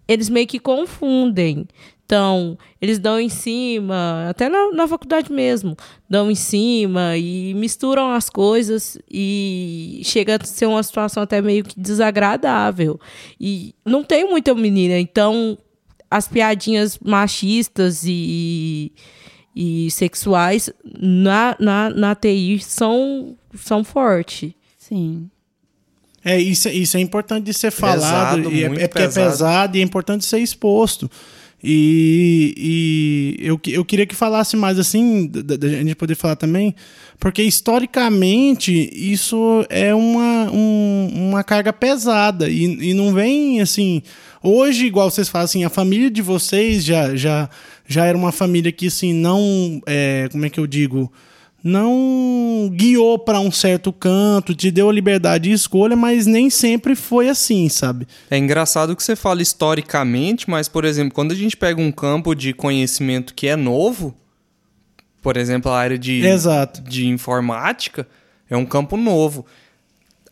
[0.06, 1.66] eles meio que confundem.
[2.06, 5.74] Então, eles dão em cima, até na, na faculdade mesmo,
[6.08, 11.64] dão em cima e misturam as coisas e chega a ser uma situação até meio
[11.64, 13.00] que desagradável.
[13.40, 15.56] E não tem muita menina, então
[16.10, 18.92] as piadinhas machistas e,
[19.56, 24.52] e sexuais na, na, na TI são, são fortes.
[24.76, 25.30] Sim.
[26.22, 28.42] É, isso, isso é importante de ser falado.
[28.44, 29.26] Pesado, e é, é porque pesado.
[29.26, 31.10] é pesado e é importante ser exposto.
[31.66, 32.54] E,
[33.38, 36.74] e eu, eu queria que falasse mais assim, da, da gente poder falar também,
[37.18, 44.02] porque historicamente isso é uma, um, uma carga pesada e, e não vem assim.
[44.42, 47.48] Hoje, igual vocês falam assim, a família de vocês já, já,
[47.86, 49.80] já era uma família que assim, não.
[49.86, 51.10] É, como é que eu digo?
[51.64, 57.30] Não guiou para um certo canto, te deu liberdade de escolha, mas nem sempre foi
[57.30, 58.06] assim, sabe?
[58.30, 62.34] É engraçado que você fala historicamente, mas, por exemplo, quando a gente pega um campo
[62.34, 64.14] de conhecimento que é novo,
[65.22, 66.82] por exemplo, a área de, Exato.
[66.82, 68.06] de informática,
[68.50, 69.46] é um campo novo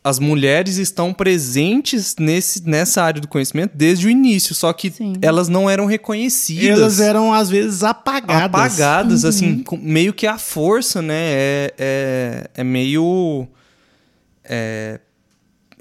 [0.04, 5.12] as mulheres estão presentes nesse, nessa área do conhecimento desde o início, só que Sim.
[5.22, 6.78] elas não eram reconhecidas.
[6.78, 8.42] Elas eram, às vezes, apagadas.
[8.42, 9.28] Apagadas, uhum.
[9.28, 11.14] assim, meio que a força, né?
[11.14, 13.46] É, é, é meio.
[14.42, 14.98] É,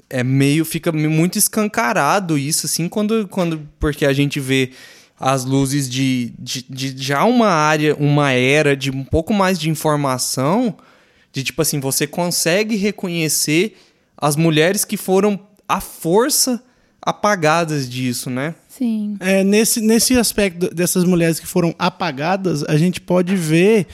[0.08, 0.64] é meio.
[0.64, 3.26] Fica muito escancarado isso, assim, quando.
[3.26, 4.70] quando porque a gente vê
[5.18, 9.68] as luzes de, de, de já uma área, uma era de um pouco mais de
[9.68, 10.76] informação,
[11.32, 13.76] de tipo assim, você consegue reconhecer
[14.22, 16.62] as mulheres que foram à força
[17.04, 18.54] apagadas disso, né?
[18.68, 19.16] Sim.
[19.18, 23.88] É, nesse, nesse aspecto dessas mulheres que foram apagadas, a gente pode ver.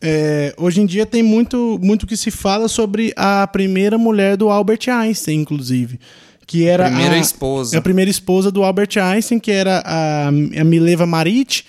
[0.00, 4.48] É, hoje em dia tem muito, muito que se fala sobre a primeira mulher do
[4.48, 5.98] Albert Einstein, inclusive.
[6.46, 7.78] Que era primeira a, esposa.
[7.78, 11.64] A primeira esposa do Albert Einstein, que era a, a Mileva Marit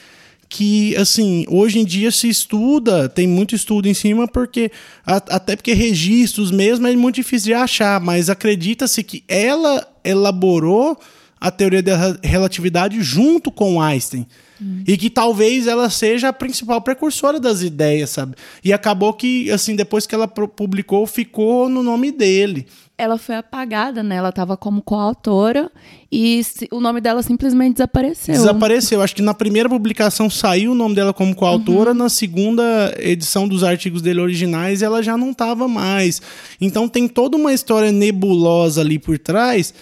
[0.53, 4.71] que, assim, hoje em dia se estuda, tem muito estudo em cima, porque
[5.03, 10.95] até porque registros mesmo é muito difícil de achar, mas acredita-se que ela elaborou
[11.41, 14.27] a teoria da relatividade junto com Einstein.
[14.61, 14.83] Hum.
[14.87, 18.35] E que talvez ela seja a principal precursora das ideias, sabe?
[18.63, 24.03] E acabou que, assim, depois que ela publicou, ficou no nome dele ela foi apagada,
[24.03, 24.17] né?
[24.17, 25.71] Ela estava como coautora
[26.12, 28.36] e o nome dela simplesmente desapareceu.
[28.36, 29.01] Desapareceu.
[29.01, 31.97] Acho que na primeira publicação saiu o nome dela como coautora, uhum.
[31.97, 36.21] na segunda edição dos artigos dele originais ela já não estava mais.
[36.62, 39.73] Então tem toda uma história nebulosa ali por trás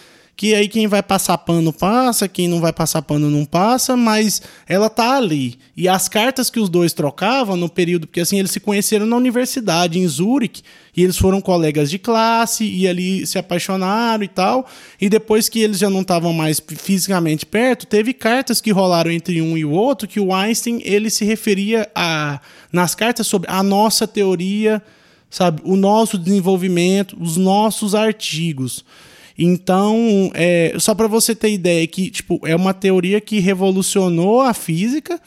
[0.41, 4.41] que aí quem vai passar pano passa, quem não vai passar pano não passa, mas
[4.67, 5.59] ela tá ali.
[5.77, 9.15] E as cartas que os dois trocavam no período, porque assim eles se conheceram na
[9.15, 10.63] universidade em Zurich,
[10.97, 14.65] e eles foram colegas de classe e ali se apaixonaram e tal.
[14.99, 19.43] E depois que eles já não estavam mais fisicamente perto, teve cartas que rolaram entre
[19.43, 22.41] um e o outro que o Einstein ele se referia a
[22.73, 24.81] nas cartas sobre a nossa teoria,
[25.29, 28.83] sabe, o nosso desenvolvimento, os nossos artigos.
[29.37, 34.53] Então, é, só para você ter ideia que tipo, é uma teoria que revolucionou a
[34.53, 35.19] física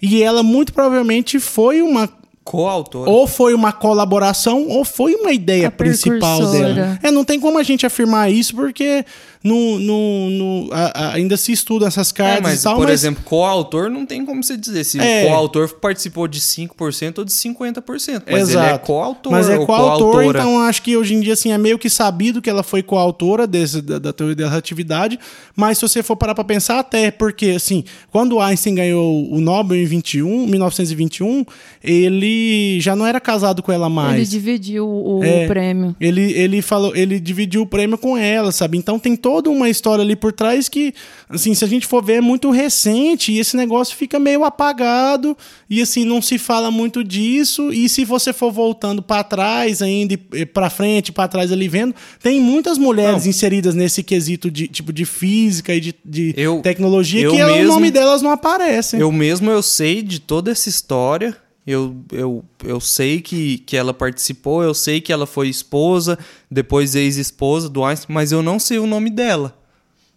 [0.00, 2.08] e ela muito provavelmente foi uma
[2.46, 3.10] coautora.
[3.10, 6.98] Ou foi uma colaboração ou foi uma ideia a principal dela.
[7.02, 9.04] É, não tem como a gente afirmar isso porque
[9.46, 12.74] no, no, no a, a, ainda se estudam essas cartas é, mas, e tal.
[12.74, 12.92] Por mas...
[12.92, 15.24] exemplo, coautor não tem como você dizer se é.
[15.24, 18.22] o coautor participou de 5% ou de 50%.
[18.28, 18.66] Mas Exato.
[18.66, 19.32] ele é coautor.
[19.32, 22.50] Mas é coautor, então acho que hoje em dia assim, é meio que sabido que
[22.50, 25.18] ela foi coautora desse, da, da teoria da relatividade.
[25.54, 29.80] Mas se você for parar para pensar, até porque assim, quando Einstein ganhou o Nobel
[29.80, 31.46] em 21, 1921,
[31.84, 34.16] ele já não era casado com ela mais.
[34.16, 35.94] Ele dividiu o, é, prêmio.
[36.00, 38.76] Ele, ele falou, ele dividiu o prêmio com ela, sabe?
[38.76, 40.94] Então tem todo toda uma história ali por trás que,
[41.28, 45.36] assim, se a gente for ver, é muito recente e esse negócio fica meio apagado
[45.68, 47.70] e, assim, não se fala muito disso.
[47.70, 50.18] E se você for voltando para trás ainda,
[50.54, 53.30] para frente, para trás ali vendo, tem muitas mulheres não.
[53.30, 57.70] inseridas nesse quesito de tipo de física e de, de eu, tecnologia eu que mesmo,
[57.70, 58.98] o nome delas não aparece.
[58.98, 63.92] Eu mesmo eu sei de toda essa história eu, eu, eu sei que, que ela
[63.92, 66.18] participou, eu sei que ela foi esposa,
[66.50, 69.58] depois ex-esposa do Einstein, mas eu não sei o nome dela.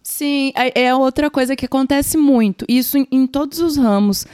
[0.02, 2.64] Sim, é, outra coisa que acontece muito.
[2.68, 4.26] Isso em, em todos os ramos.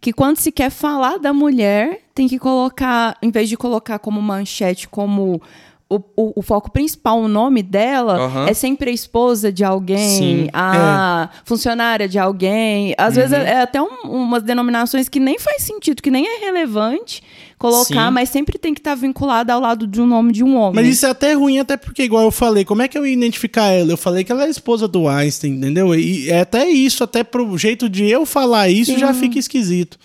[0.00, 4.22] Que quando se quer falar da mulher, tem que colocar, em vez de colocar como
[4.22, 5.42] manchete, como
[5.90, 8.46] o, o, o, foco principal, o nome dela, uhum.
[8.46, 11.38] é sempre a esposa de alguém, Sim, a é.
[11.44, 12.94] funcionária de alguém.
[12.96, 13.20] Às uhum.
[13.22, 17.20] vezes é, é até um, umas denominações que nem faz sentido, que nem é relevante
[17.58, 18.14] colocar, Sim.
[18.14, 20.76] mas sempre tem que estar tá vinculada ao lado de um nome de um homem.
[20.76, 23.12] Mas isso é até ruim, até porque, igual eu falei, como é que eu ia
[23.12, 23.90] identificar ela?
[23.90, 25.92] Eu falei que ela é esposa do Einstein, entendeu?
[25.92, 28.98] E é até isso, até pro jeito de eu falar isso, Sim.
[28.98, 29.98] já fica esquisito.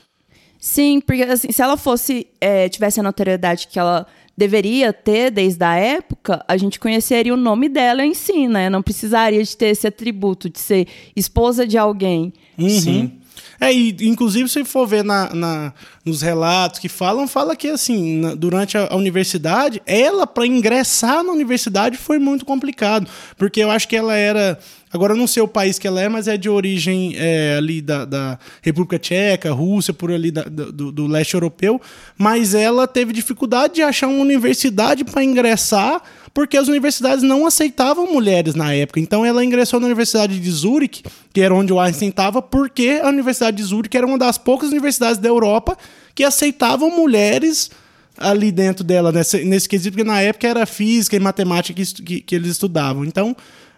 [0.60, 5.64] Sim, porque assim, se ela fosse, é, tivesse a notoriedade que ela deveria ter desde
[5.64, 8.70] a época, a gente conheceria o nome dela em si, né?
[8.70, 12.34] Não precisaria de ter esse atributo de ser esposa de alguém.
[12.58, 12.70] Uhum.
[12.70, 13.12] Sim.
[13.60, 18.18] É, e inclusive se for ver na, na, nos relatos que falam, fala que assim,
[18.18, 23.72] na, durante a, a, universidade, ela para ingressar na universidade foi muito complicado, porque eu
[23.72, 24.60] acho que ela era
[24.96, 27.82] Agora eu não sei o país que ela é, mas é de origem é, ali
[27.82, 31.82] da, da, República Tcheca, Rússia, por ali da, do, do, leste europeu.
[32.18, 36.02] Mas ela teve dificuldade de achar uma universidade para ingressar,
[36.34, 39.02] porque as universidades não aceitavam mulheres na época.
[39.02, 41.04] Então ela ingressou na Universidade de Zurich,
[41.34, 44.70] que era onde o Einstein estava, porque a Universidade de Zurich era uma das poucas
[44.70, 45.78] universidades da Europa
[46.16, 47.70] que aceitavam mulheres
[48.18, 52.22] ali dentro dela, nesse, nesse quesito, porque na época era física e matemática que, que,
[52.22, 53.04] que eles estudavam.
[53.04, 53.36] Então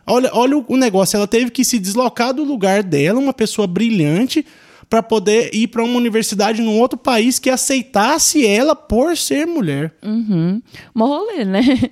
[0.08, 4.46] Olha, olha o negócio, ela teve que se deslocar do lugar dela, uma pessoa brilhante,
[4.90, 9.94] para poder ir para uma universidade num outro país que aceitasse ela por ser mulher.
[10.02, 10.62] Uhum.
[10.96, 11.62] Rolê, né?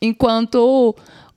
[0.00, 0.94] Enquanto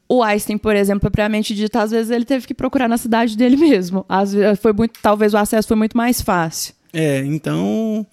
[0.08, 3.58] o Einstein, por exemplo, propriamente dito, às vezes ele teve que procurar na cidade dele
[3.58, 4.06] mesmo.
[4.08, 6.76] Às vezes foi muito, talvez o acesso foi muito mais fácil.
[6.94, 8.06] É, então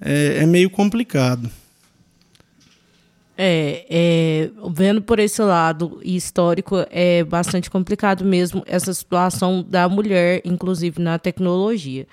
[0.00, 1.50] é, é meio complicado.
[3.36, 10.40] É, é, vendo por esse lado histórico, é bastante complicado mesmo essa situação da mulher,
[10.44, 12.06] inclusive na tecnologia.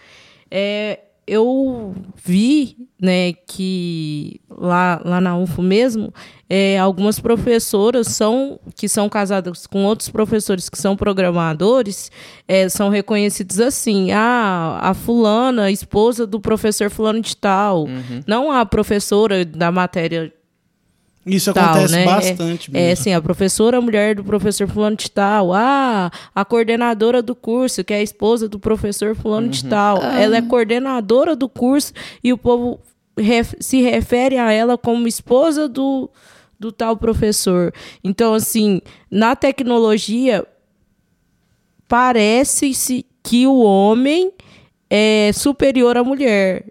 [0.49, 6.13] É, eu vi né, que lá, lá na UFO mesmo,
[6.49, 12.11] é, algumas professoras são que são casadas com outros professores que são programadores,
[12.47, 18.21] é, são reconhecidos assim, ah, a fulana, a esposa do professor fulano de tal, uhum.
[18.27, 20.33] não a professora da matéria
[21.25, 22.05] isso tal, acontece né?
[22.05, 22.69] bastante.
[22.69, 22.87] É, mesmo.
[22.87, 27.35] é assim, a professora a mulher do professor fulano de tal, ah, a coordenadora do
[27.35, 29.51] curso, que é a esposa do professor fulano uhum.
[29.51, 30.19] de tal, ah.
[30.19, 32.79] ela é coordenadora do curso e o povo
[33.17, 36.09] ref, se refere a ela como esposa do,
[36.59, 37.73] do tal professor.
[38.03, 40.45] Então, assim, na tecnologia,
[41.87, 44.31] parece-se que o homem
[44.89, 46.65] é superior à mulher.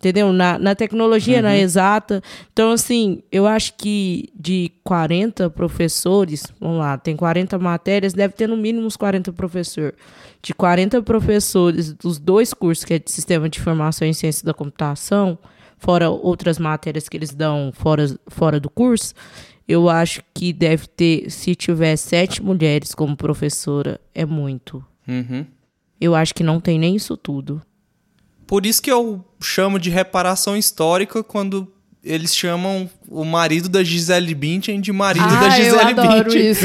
[0.00, 0.32] Entendeu?
[0.32, 1.42] Na, na tecnologia, uhum.
[1.42, 2.22] na exata.
[2.50, 8.48] Então, assim, eu acho que de 40 professores, vamos lá, tem 40 matérias, deve ter
[8.48, 9.92] no mínimo uns 40 professores.
[10.40, 14.54] De 40 professores dos dois cursos, que é de Sistema de Informação e Ciência da
[14.54, 15.38] Computação,
[15.76, 19.12] fora outras matérias que eles dão fora, fora do curso,
[19.68, 24.82] eu acho que deve ter, se tiver sete mulheres como professora, é muito.
[25.06, 25.44] Uhum.
[26.00, 27.60] Eu acho que não tem nem isso tudo.
[28.50, 34.34] Por isso que eu chamo de reparação histórica quando eles chamam o marido da Gisele
[34.34, 36.50] Bündchen de marido ah, da Gisele eu adoro Bündchen.
[36.50, 36.64] Isso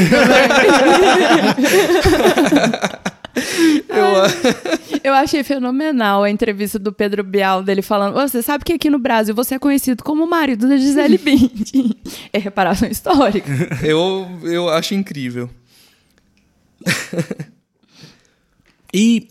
[3.88, 5.00] eu...
[5.04, 8.98] eu achei fenomenal a entrevista do Pedro Bial dele falando: Você sabe que aqui no
[8.98, 11.94] Brasil você é conhecido como o marido da Gisele Bündchen.
[12.32, 13.48] É reparação histórica.
[13.80, 15.48] eu, eu acho incrível.
[18.92, 19.28] e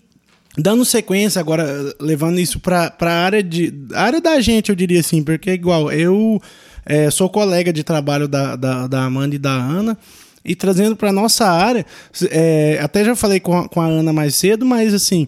[0.58, 1.66] dando sequência agora,
[2.00, 5.92] levando isso para a área de área da gente, eu diria assim, porque é igual,
[5.92, 6.42] eu
[6.86, 9.98] é, sou colega de trabalho da, da, da Amanda e da Ana,
[10.44, 11.86] e trazendo para nossa área,
[12.30, 15.28] é, até já falei com a, com a Ana mais cedo, mas assim,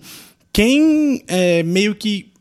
[0.54, 2.32] quem é, meio que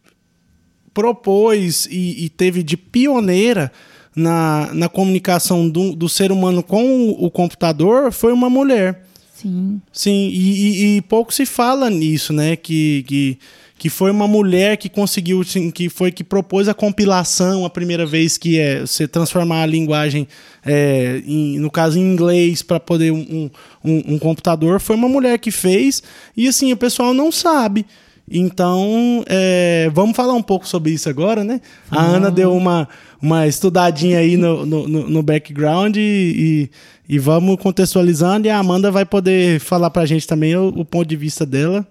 [0.93, 3.71] propôs e, e, teve de pioneira
[4.15, 9.05] na, na comunicação do, do ser humano com o, o computador foi uma mulher.
[9.37, 9.83] Sim.
[9.93, 12.57] Sim, e, e, e, pouco se fala nisso, né?
[12.57, 13.39] Que, que,
[13.79, 15.43] que foi uma mulher que conseguiu,
[15.75, 20.27] que foi que propôs a compilação a primeira vez que é você transformar a linguagem,
[20.65, 23.51] é, em, no caso em inglês, para poder um,
[23.85, 24.81] um, um computador.
[24.81, 26.03] Foi uma mulher que fez,
[26.35, 27.85] e assim, o pessoal não sabe.
[28.31, 31.61] Então, é, vamos falar um pouco sobre isso agora, né?
[31.91, 32.89] A Ana deu uma,
[33.23, 36.71] uma estudadinha aí no, no, no background e,
[37.09, 40.85] e, e, vamos contextualizando e a Amanda vai poder falar pra gente também o, o
[40.85, 41.87] ponto de vista dela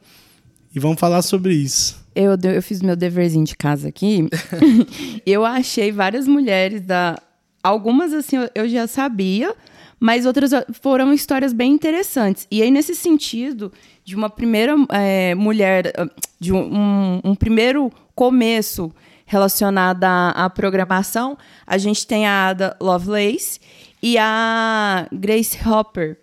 [0.75, 2.03] e vamos falar sobre isso.
[2.13, 4.27] Eu, eu fiz meu deverzinho de casa aqui
[5.25, 7.17] eu achei várias mulheres da...
[7.63, 9.55] Algumas, assim, eu já sabia,
[9.99, 12.45] mas outras foram histórias bem interessantes.
[12.51, 13.71] E aí, nesse sentido
[14.05, 16.07] de uma primeira é, mulher, ah,
[16.39, 18.93] de um, um, primeiro começo
[19.25, 23.59] relacionado à, à, programação, a gente tem a Ada Lovelace
[24.01, 26.19] e a Grace Hopper.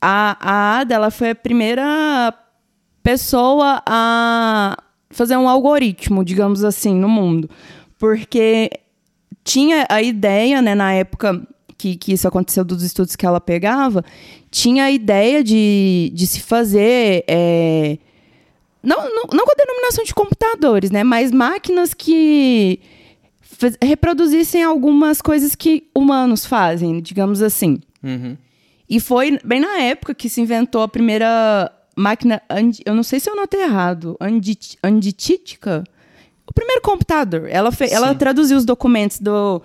[0.00, 2.34] A, a Ada ela foi a primeira
[3.04, 4.76] pessoa a
[5.08, 7.48] fazer um algoritmo, digamos assim, no mundo.
[8.00, 8.68] Porque
[9.44, 11.40] tinha a ideia, né, na época
[11.82, 14.04] que, que isso aconteceu dos estudos que ela pegava,
[14.50, 17.24] tinha a ideia de, de se fazer.
[17.26, 17.98] É,
[18.80, 21.02] não, não, não com a denominação de computadores, né?
[21.02, 22.78] Mas máquinas que
[23.82, 27.80] reproduzissem algumas coisas que humanos fazem, digamos assim.
[28.02, 28.36] Uhum.
[28.88, 32.40] E foi bem na época que se inventou a primeira máquina.
[32.84, 34.16] Eu não sei se eu notei errado.
[34.84, 35.82] Anditítica?
[36.46, 37.48] O primeiro computador.
[37.48, 39.62] Ela, fe, ela traduziu os documentos do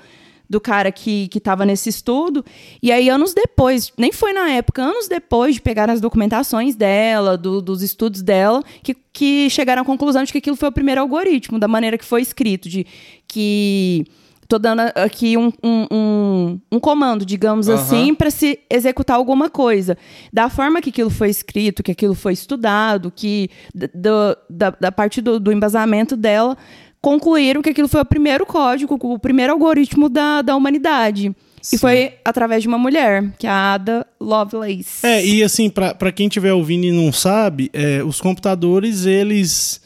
[0.50, 2.44] do cara que estava nesse estudo.
[2.82, 7.38] E aí, anos depois, nem foi na época, anos depois de pegar as documentações dela,
[7.38, 11.02] do, dos estudos dela, que, que chegaram à conclusão de que aquilo foi o primeiro
[11.02, 12.86] algoritmo, da maneira que foi escrito, de
[13.28, 14.06] que.
[14.50, 17.74] Tô dando aqui um, um, um, um comando, digamos uhum.
[17.74, 19.98] assim, para se executar alguma coisa.
[20.32, 25.20] Da forma que aquilo foi escrito, que aquilo foi estudado, que do, da, da parte
[25.20, 26.58] do, do embasamento dela,
[27.08, 31.34] concluíram que aquilo foi o primeiro código, o primeiro algoritmo da, da humanidade.
[31.62, 31.78] Sim.
[31.78, 35.06] E foi através de uma mulher, que é a Ada Lovelace.
[35.06, 39.80] É, e assim, para quem estiver ouvindo e não sabe, é, os computadores, eles.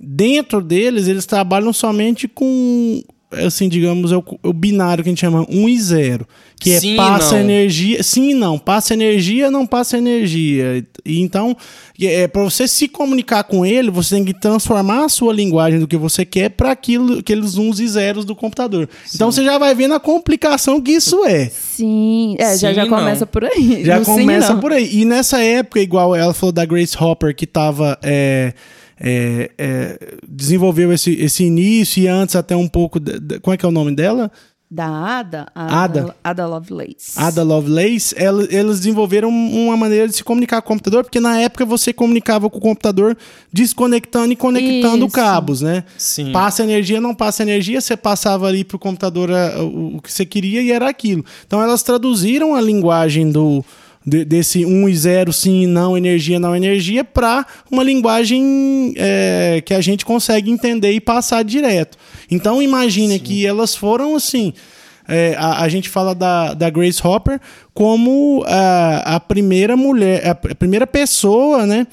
[0.00, 3.02] Dentro deles, eles trabalham somente com
[3.46, 6.28] assim, digamos, é o, o, binário que a gente chama 1 e 0.
[6.60, 7.40] Que é sim, passa não.
[7.40, 8.02] energia.
[8.02, 8.58] Sim e não.
[8.58, 10.84] Passa energia, não passa energia.
[11.04, 11.56] E então,
[12.00, 15.86] é, para você se comunicar com ele, você tem que transformar a sua linguagem do
[15.86, 18.84] que você quer para aqueles uns e zeros do computador.
[18.84, 19.16] Então, sim.
[19.16, 21.48] Então você já vai vendo a complicação que isso é.
[21.48, 23.84] Sim, é, sim, já, já começa por aí.
[23.84, 25.00] Já começa por aí.
[25.00, 27.98] E nessa época, igual ela falou da Grace Hopper, que estava.
[28.02, 28.54] É,
[28.98, 32.98] é, é, desenvolveu esse, esse início e antes até um pouco.
[33.00, 34.30] De, de, como é que é o nome dela?
[34.70, 37.12] Da Ada, Ada, Ada Lovelace.
[37.16, 41.38] Ada Lovelace, ela, eles desenvolveram uma maneira de se comunicar com o computador, porque na
[41.38, 43.16] época você comunicava com o computador
[43.52, 45.14] desconectando e conectando Isso.
[45.14, 45.84] cabos, né?
[45.96, 46.32] Sim.
[46.32, 50.26] Passa energia, não passa energia, você passava ali para o computador o, o que você
[50.26, 51.24] queria e era aquilo.
[51.46, 53.64] Então elas traduziram a linguagem do,
[54.04, 59.62] de, desse 1 e 0, sim e não, energia, não energia, para uma linguagem é,
[59.64, 61.96] que a gente consegue entender e passar direto.
[62.30, 64.52] Então imagine que elas foram assim.
[65.06, 67.38] É, a, a, gente fala da, da Grace Hopper
[67.74, 71.86] como a, a primeira mulher, a, a primeira pessoa, né?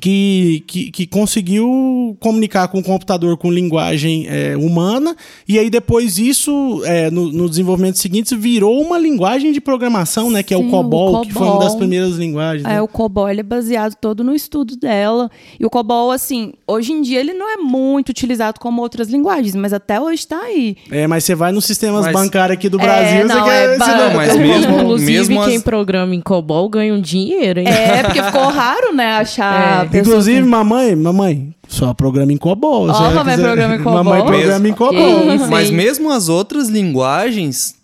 [0.00, 5.16] Que, que, que, conseguiu comunicar com o computador com linguagem é, humana,
[5.48, 10.42] e aí depois isso, é, no, no, desenvolvimento seguinte, virou uma linguagem de programação, né?
[10.42, 12.66] Que Sim, é o COBOL, o COBOL, que foi uma das primeiras linguagens.
[12.66, 12.82] É, né?
[12.82, 15.30] o COBOL ele é baseado todo no estudo dela.
[15.58, 19.54] E o COBOL, assim, hoje em dia ele não é muito utilizado como outras linguagens,
[19.54, 20.76] mas até hoje está aí.
[20.90, 22.12] É, mas você vai nos sistemas mas...
[22.12, 23.78] bancários aqui do é, Brasil, não, você é, quer...
[23.78, 27.68] Não, mas mesmo, Inclusive, mesmo quem programa em COBOL ganha um dinheiro, hein?
[27.88, 29.77] É, porque ficou raro, né, achar...
[29.84, 29.98] É.
[29.98, 32.88] Inclusive, que mamãe, mamãe, só programa em COBOL.
[32.88, 33.42] Ó, oh, mamãe quiser...
[33.42, 34.04] programa em COBOL.
[34.04, 35.48] Mamãe programa em COBOL.
[35.50, 37.76] Mas mesmo as outras linguagens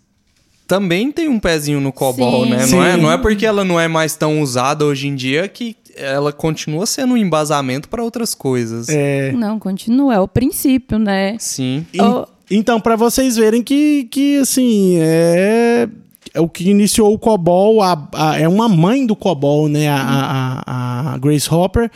[0.67, 2.49] também tem um pezinho no COBOL, Sim.
[2.49, 2.65] né?
[2.67, 5.75] Não é, não é porque ela não é mais tão usada hoje em dia que
[5.95, 8.89] ela continua sendo um embasamento para outras coisas.
[8.89, 9.31] É.
[9.31, 11.37] Não, continua, é o princípio, né?
[11.39, 11.85] Sim.
[11.93, 12.25] E, oh.
[12.49, 15.87] Então, para vocês verem que, que assim, é
[16.35, 19.87] é o que iniciou o COBOL, a, a, é uma mãe do COBOL, né?
[19.87, 21.89] A, a, Grace Hopper.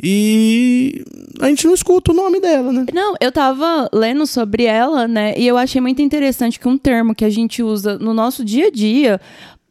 [0.00, 1.02] E
[1.40, 2.86] a gente não escuta o nome dela, né?
[2.92, 5.34] Não, eu tava lendo sobre ela, né?
[5.36, 8.66] E eu achei muito interessante que um termo que a gente usa no nosso dia
[8.66, 9.20] a dia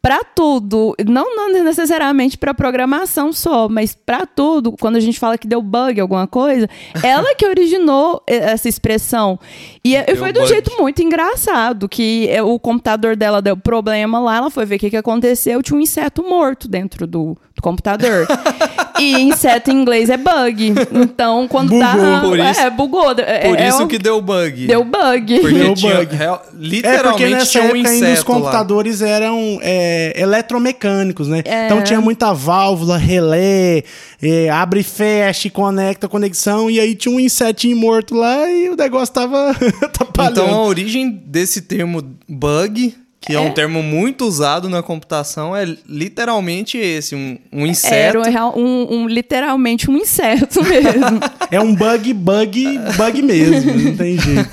[0.08, 5.36] para tudo, não, não necessariamente para programação só, mas para tudo, quando a gente fala
[5.36, 6.66] que deu bug alguma coisa,
[7.04, 9.38] ela que originou essa expressão.
[9.84, 14.36] E deu foi de um jeito muito engraçado, que o computador dela deu problema lá,
[14.36, 18.26] ela foi ver o que, que aconteceu, tinha um inseto morto dentro do, do computador.
[18.98, 20.74] e inseto em inglês é bug.
[20.92, 22.20] Então, quando bugou, tá.
[22.20, 23.10] Por isso, é, bugou.
[23.12, 24.66] É, por é, isso que deu bug.
[24.66, 25.40] Deu bug.
[25.40, 26.16] Porque deu tinha, bug.
[26.16, 29.08] Real, literalmente é porque nessa tinha um época ainda os computadores lá.
[29.08, 31.42] eram é, eletromecânicos, né?
[31.44, 31.66] É.
[31.66, 33.82] Então tinha muita válvula, relé,
[34.22, 38.76] é, abre e fecha, conecta, conexão, e aí tinha um insetinho morto lá e o
[38.76, 39.54] negócio tava
[40.30, 43.36] Então a origem desse termo bug que é.
[43.36, 43.40] é.
[43.40, 48.18] um termo muito usado na computação, é literalmente esse, um, um inseto.
[48.18, 51.20] Era um, um, literalmente um inseto mesmo.
[51.50, 54.50] é um bug, bug, bug mesmo, não tem jeito.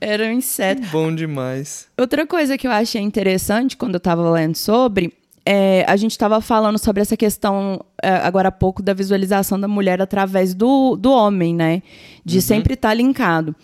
[0.00, 0.82] Era um inseto.
[0.92, 1.86] Bom demais.
[1.98, 5.12] Outra coisa que eu achei interessante quando eu estava lendo sobre,
[5.46, 9.68] é, a gente estava falando sobre essa questão, é, agora há pouco, da visualização da
[9.68, 11.82] mulher através do, do homem, né?
[12.24, 12.42] De uhum.
[12.42, 13.54] sempre estar tá linkado.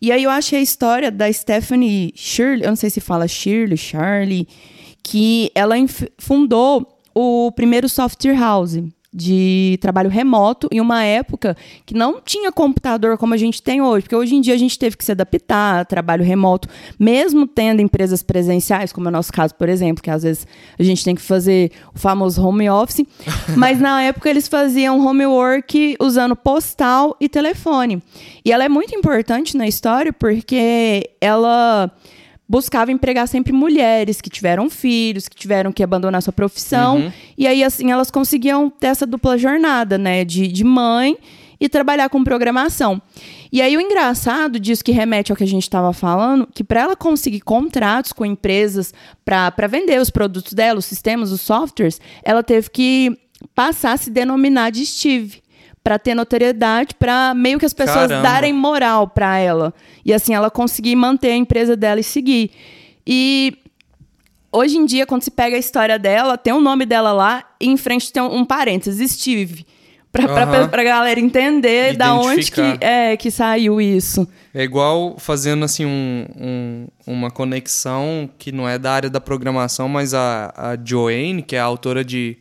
[0.00, 3.76] E aí eu achei a história da Stephanie Shirley, eu não sei se fala Shirley,
[3.76, 4.46] Charlie,
[5.02, 5.74] que ela
[6.18, 8.82] fundou o primeiro software house
[9.16, 11.56] de trabalho remoto em uma época
[11.86, 14.78] que não tinha computador como a gente tem hoje, porque hoje em dia a gente
[14.78, 19.32] teve que se adaptar a trabalho remoto, mesmo tendo empresas presenciais, como é o nosso
[19.32, 20.46] caso, por exemplo, que às vezes
[20.78, 23.06] a gente tem que fazer o famoso home office,
[23.56, 28.02] mas na época eles faziam homework usando postal e telefone.
[28.44, 31.90] E ela é muito importante na história porque ela
[32.48, 36.98] buscava empregar sempre mulheres que tiveram filhos, que tiveram que abandonar sua profissão.
[36.98, 37.12] Uhum.
[37.36, 40.24] E aí, assim, elas conseguiam ter essa dupla jornada, né?
[40.24, 41.16] De, de mãe
[41.58, 43.00] e trabalhar com programação.
[43.50, 46.82] E aí, o engraçado disso que remete ao que a gente estava falando, que para
[46.82, 48.92] ela conseguir contratos com empresas
[49.24, 53.18] para vender os produtos dela, os sistemas, os softwares, ela teve que
[53.54, 55.42] passar a se denominar de Steve
[55.86, 58.28] para ter notoriedade, para meio que as pessoas Caramba.
[58.28, 59.72] darem moral para ela.
[60.04, 62.50] E assim ela conseguir manter a empresa dela e seguir.
[63.06, 63.56] E
[64.50, 67.68] hoje em dia, quando se pega a história dela, tem o nome dela lá e
[67.68, 69.64] em frente tem um, um parênteses, Steve.
[70.10, 70.34] Pra, uhum.
[70.34, 74.26] pra, pra galera entender da onde que, é, que saiu isso.
[74.52, 79.88] É igual fazendo assim um, um, uma conexão que não é da área da programação,
[79.88, 82.36] mas a, a Joanne, que é a autora de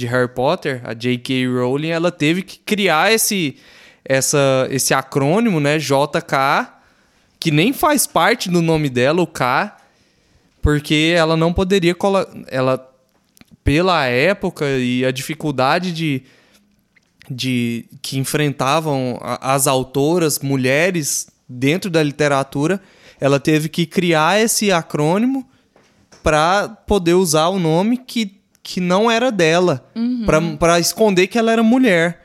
[0.00, 1.46] de Harry Potter, a J.K.
[1.46, 3.56] Rowling, ela teve que criar esse,
[4.04, 6.68] essa, esse acrônimo, né, JK,
[7.38, 9.76] que nem faz parte do nome dela, o K,
[10.62, 11.94] porque ela não poderia
[12.48, 12.86] ela
[13.62, 16.22] pela época e a dificuldade de,
[17.30, 22.80] de que enfrentavam as autoras mulheres dentro da literatura,
[23.20, 25.46] ela teve que criar esse acrônimo
[26.22, 28.39] para poder usar o nome que
[28.70, 30.56] que não era dela, uhum.
[30.56, 32.20] para esconder que ela era mulher.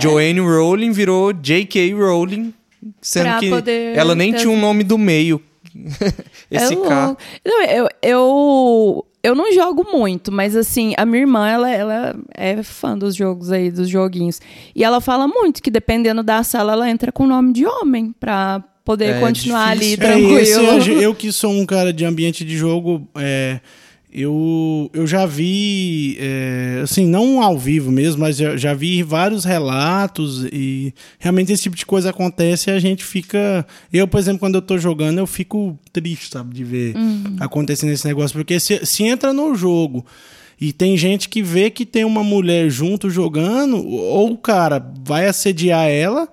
[0.00, 0.42] Joanne é.
[0.42, 1.92] Rowling virou J.K.
[1.94, 2.54] Rowling,
[3.02, 4.38] sendo pra que ela nem ter...
[4.38, 5.42] tinha um nome do meio.
[6.48, 7.16] Esse é K.
[7.44, 12.62] Não, eu, eu, eu não jogo muito, mas assim, a minha irmã, ela, ela é
[12.62, 14.40] fã dos jogos aí, dos joguinhos.
[14.76, 18.14] E ela fala muito que dependendo da sala, ela entra com o nome de homem
[18.20, 20.38] pra poder é, continuar ali tranquilo.
[20.38, 23.58] É, esse, eu que sou um cara de ambiente de jogo, é,
[24.14, 29.44] eu, eu já vi, é, assim, não ao vivo mesmo, mas já, já, vi vários
[29.44, 33.66] relatos e realmente esse tipo de coisa acontece e a gente fica.
[33.92, 37.36] Eu, por exemplo, quando eu tô jogando, eu fico triste, sabe, de ver uhum.
[37.40, 40.06] acontecendo esse negócio, porque se, se entra no jogo
[40.60, 45.26] E tem gente que vê que tem uma mulher junto jogando, ou o cara vai
[45.26, 46.28] assediar ela,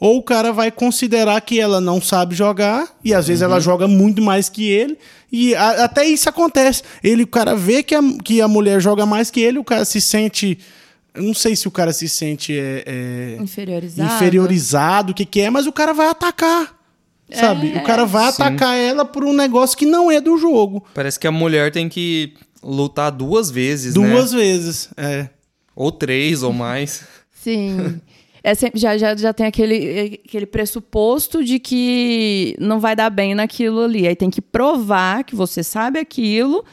[0.00, 3.60] ou o cara vai considerar que ela não sabe jogar, e às vezes ela Uhum.
[3.60, 4.96] joga muito mais que ele,
[5.30, 6.82] e a- até isso acontece.
[7.02, 9.84] Ele, o cara vê que a, que a mulher joga mais que ele, o cara
[9.84, 10.58] se sente.
[11.16, 14.14] Não sei se o cara se sente é, é, Inferiorizado.
[14.14, 16.76] inferiorizado, o que, que é, mas o cara vai atacar.
[17.30, 17.72] Sabe?
[17.74, 18.40] É, o cara vai sim.
[18.42, 20.82] atacar ela por um negócio que não é do jogo.
[20.94, 22.32] Parece que a mulher tem que
[22.62, 24.08] lutar duas vezes, né?
[24.08, 24.88] Duas vezes.
[24.96, 25.28] É.
[25.76, 27.02] Ou três ou mais.
[27.42, 28.00] Sim.
[28.42, 33.34] É sempre, já, já, já tem aquele, aquele pressuposto de que não vai dar bem
[33.34, 34.06] naquilo ali.
[34.06, 36.64] Aí tem que provar que você sabe aquilo.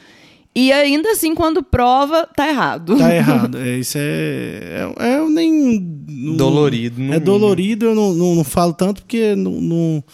[0.54, 2.96] E ainda assim, quando prova, tá errado.
[2.96, 3.58] Tá errado.
[3.58, 4.88] É, isso é.
[4.98, 5.78] É, é nem.
[6.08, 6.96] não- Dolorido.
[6.96, 7.20] É mínimo.
[7.20, 10.04] dolorido, eu não, não, não falo tanto porque não, não,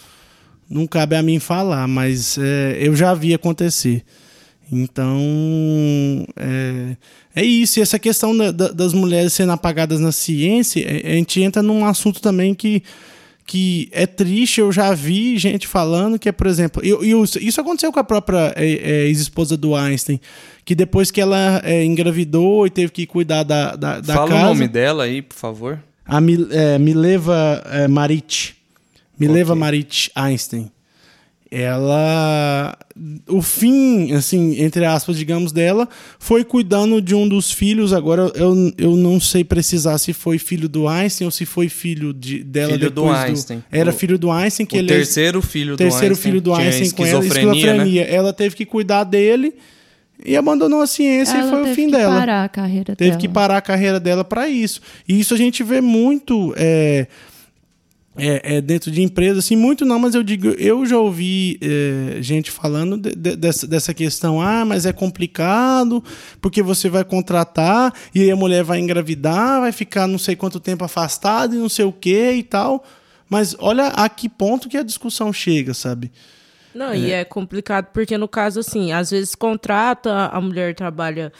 [0.69, 4.03] não cabe a mim falar, mas é, eu já vi acontecer.
[4.69, 5.17] Então,
[6.35, 6.97] é,
[7.35, 7.79] é isso.
[7.79, 11.61] E essa questão da- da- das mulheres sendo apagadas na ciência, é- a gente entra
[11.61, 12.83] num assunto também que,
[13.45, 14.59] que é triste.
[14.61, 18.03] Eu já vi gente falando que é, por exemplo, eu, eu- isso aconteceu com a
[18.03, 20.19] própria é, é, ex-esposa do Einstein,
[20.65, 24.41] que depois que ela é, engravidou e teve que cuidar da, da, da Fala casa.
[24.45, 25.79] o nome dela aí, por favor.
[26.05, 26.17] A
[26.51, 28.55] é, Mileva é, Marit.
[29.19, 29.59] Mileva Ok.
[29.59, 30.69] Marit Einstein.
[31.53, 32.77] Ela.
[33.27, 35.87] O fim, assim, entre aspas, digamos, dela,
[36.19, 37.93] foi cuidando de um dos filhos.
[37.93, 42.13] Agora eu, eu não sei precisar se foi filho do Einstein ou se foi filho
[42.13, 43.63] de, dela Filho do depois Einstein.
[43.71, 46.31] Era O- filho do Einstein, que o ele terceiro filho do terceiro Einstein.
[46.31, 48.13] filho do tinha Einstein com ela, esquizofrenia, né?
[48.13, 49.53] Ela teve que cuidar dele
[50.25, 52.95] e abandonou a ciência Ela e foi o teve fim que dela parar a carreira
[52.95, 53.21] teve dela.
[53.21, 54.81] que parar a carreira dela para isso.
[55.07, 57.07] E isso a gente vê muito é,
[58.15, 62.21] é, é, dentro de empresas, assim, muito não, mas eu digo, eu já ouvi é,
[62.21, 66.03] gente falando de- de- dessa, dessa questão, ah, mas é complicado,
[66.39, 70.59] porque você vai contratar e aí a mulher vai engravidar, vai ficar não sei quanto
[70.59, 72.83] tempo afastada e não sei o que e tal.
[73.29, 76.11] Mas olha a que ponto que a discussão chega, sabe?
[76.75, 81.31] Não, e é complicado porque, no caso, assim, às vezes contrata, a mulher trabalha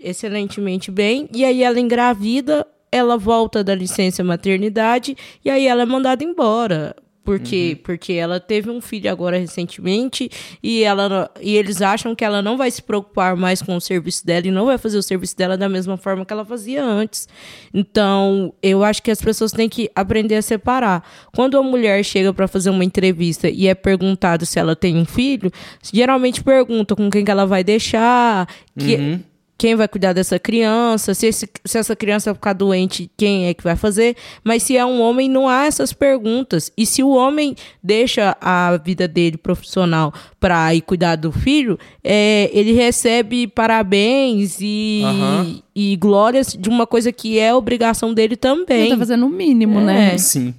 [0.00, 5.86] excelentemente bem, e aí ela engravida, ela volta da licença maternidade, e aí ela é
[5.86, 6.94] mandada embora.
[7.22, 10.28] Porque, porque ela teve um filho agora recentemente
[10.62, 14.24] e, ela, e eles acham que ela não vai se preocupar mais com o serviço
[14.26, 17.28] dela e não vai fazer o serviço dela da mesma forma que ela fazia antes.
[17.74, 21.08] Então, eu acho que as pessoas têm que aprender a separar.
[21.32, 25.04] Quando a mulher chega para fazer uma entrevista e é perguntado se ela tem um
[25.04, 25.52] filho,
[25.92, 29.20] geralmente pergunta com quem que ela vai deixar, que,
[29.60, 33.62] quem vai cuidar dessa criança, se, esse- se essa criança ficar doente, quem é que
[33.62, 34.16] vai fazer.
[34.42, 36.72] Mas se é um homem, não há essas perguntas.
[36.78, 42.48] E se o homem deixa a vida dele profissional para ir cuidar do filho, é,
[42.54, 45.62] ele recebe parabéns e, Aham.
[45.76, 48.88] e glórias de uma coisa que é obrigação dele Ele também.
[48.88, 49.84] tá fazendo o mínimo, É.
[49.84, 50.16] né?
[50.18, 50.54] Sim.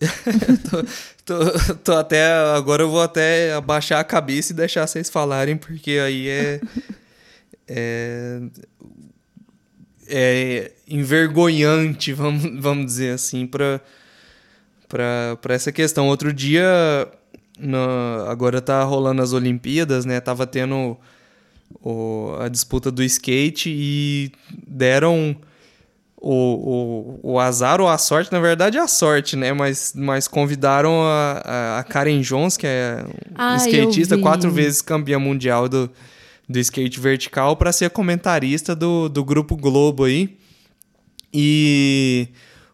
[0.70, 0.82] tô,
[1.24, 2.32] tô- tô até.
[2.56, 6.60] Agora eu vou até abaixar a cabeça e deixar vocês falarem, porque aí é.
[7.68, 8.40] É.
[10.08, 13.80] É envergonhante, vamos, vamos dizer assim, pra
[15.48, 16.08] essa questão.
[16.08, 17.08] Outro dia,
[17.58, 20.20] na- agora tá rolando as Olimpíadas, né?
[20.20, 20.96] Tava tendo
[21.82, 24.32] o- a disputa do skate e
[24.66, 25.34] deram
[26.20, 29.52] o, o, o azar ou a sorte, na verdade é a sorte, né?
[29.52, 35.18] Mas, mas convidaram a, a, Karen Jones, que é um Ah, skatista, quatro vezes campeã
[35.18, 35.90] mundial do,
[36.52, 40.36] do skate vertical, para ser comentarista do, do Grupo Globo aí.
[41.32, 42.28] E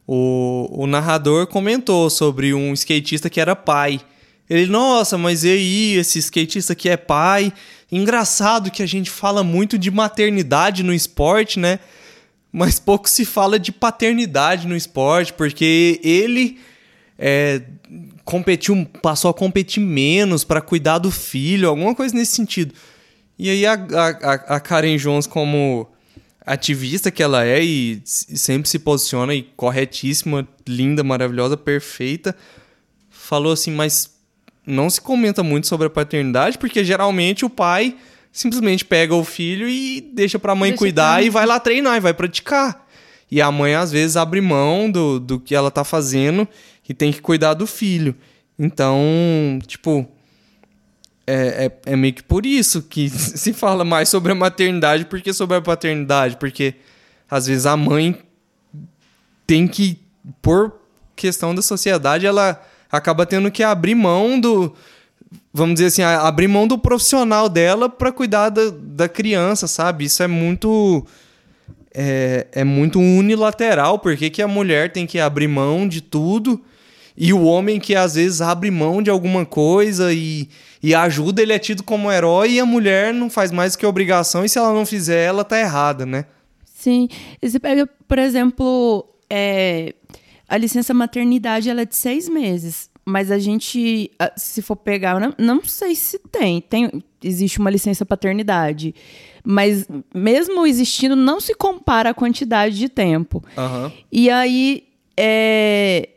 [0.06, 4.00] o, o narrador comentou sobre um skatista que era pai.
[4.50, 7.52] Ele, nossa, mas e aí, esse skatista que é pai?
[7.92, 11.78] Engraçado que a gente fala muito de maternidade no esporte, né?
[12.50, 16.58] Mas pouco se fala de paternidade no esporte, porque ele
[17.18, 17.62] é,
[18.24, 22.74] competiu, passou a competir menos para cuidar do filho, alguma coisa nesse sentido.
[23.38, 24.08] E aí a, a,
[24.56, 25.88] a Karen Jones, como
[26.44, 32.34] ativista que ela é e sempre se posiciona e corretíssima, linda, maravilhosa, perfeita,
[33.10, 34.10] falou assim, mas
[34.66, 37.96] não se comenta muito sobre a paternidade, porque geralmente o pai
[38.32, 41.96] simplesmente pega o filho e deixa pra mãe Deixa cuidar pra- e vai lá treinar
[41.96, 42.86] e vai praticar.
[43.30, 46.48] E a mãe, às vezes, abre mão do, do que ela tá fazendo
[46.88, 48.14] e tem que cuidar do filho.
[48.58, 50.08] Então, tipo,
[51.30, 55.20] é, é, é meio que por isso que se fala mais sobre a maternidade do
[55.20, 56.38] que sobre a paternidade.
[56.38, 56.74] Porque,
[57.30, 58.18] às vezes, a mãe
[59.46, 60.00] tem que,
[60.40, 60.80] por
[61.14, 64.74] questão da sociedade, ela acaba tendo que abrir mão do.
[65.52, 70.06] vamos dizer assim, abrir mão do profissional dela para cuidar da, da criança, sabe?
[70.06, 71.06] Isso é muito.
[71.94, 76.62] É, é muito unilateral, porque que a mulher tem que abrir mão de tudo
[77.20, 80.48] e o homem que às vezes abre mão de alguma coisa e,
[80.80, 84.44] e ajuda, ele é tido como herói e a mulher não faz mais que obrigação
[84.44, 86.26] e se ela não fizer, ela tá errada, né?
[86.64, 87.08] Sim.
[87.42, 89.96] E você pega, por exemplo, é,
[90.48, 92.88] a licença maternidade ela é de seis meses.
[93.04, 96.60] Mas a gente, se for pegar, não, não sei se tem.
[96.60, 97.02] tem.
[97.24, 98.94] Existe uma licença paternidade.
[99.42, 103.42] Mas mesmo existindo, não se compara a quantidade de tempo.
[103.56, 103.90] Uhum.
[104.12, 104.84] E aí,
[105.16, 106.10] é,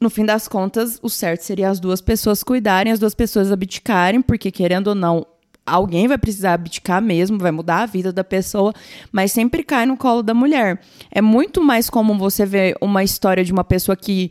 [0.00, 4.20] no fim das contas, o certo seria as duas pessoas cuidarem, as duas pessoas abdicarem,
[4.20, 5.26] porque querendo ou não,
[5.64, 8.72] alguém vai precisar abdicar mesmo, vai mudar a vida da pessoa,
[9.10, 10.80] mas sempre cai no colo da mulher.
[11.10, 14.30] É muito mais comum você ver uma história de uma pessoa que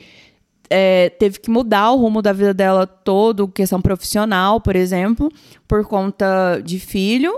[0.70, 5.32] é, teve que mudar o rumo da vida dela todo, questão profissional, por exemplo,
[5.68, 7.38] por conta de filho,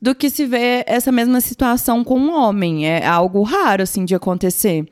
[0.00, 2.86] do que se vê essa mesma situação com um homem.
[2.86, 4.86] É algo raro, assim, de acontecer.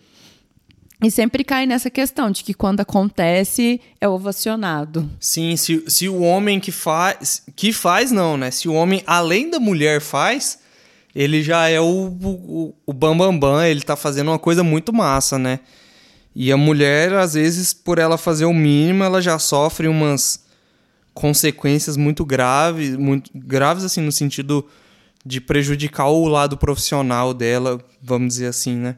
[1.05, 5.11] E sempre cai nessa questão de que quando acontece é ovacionado.
[5.21, 7.43] Sim, se, se o homem que faz.
[7.55, 8.51] Que faz, não, né?
[8.51, 10.61] Se o homem, além da mulher, faz,
[11.15, 14.95] ele já é o, o, o bambambam, bam, bam, ele tá fazendo uma coisa muito
[14.95, 15.61] massa, né?
[16.35, 20.43] E a mulher, às vezes, por ela fazer o mínimo, ela já sofre umas
[21.13, 24.67] consequências muito graves, muito graves assim no sentido
[25.25, 28.97] de prejudicar o lado profissional dela, vamos dizer assim, né?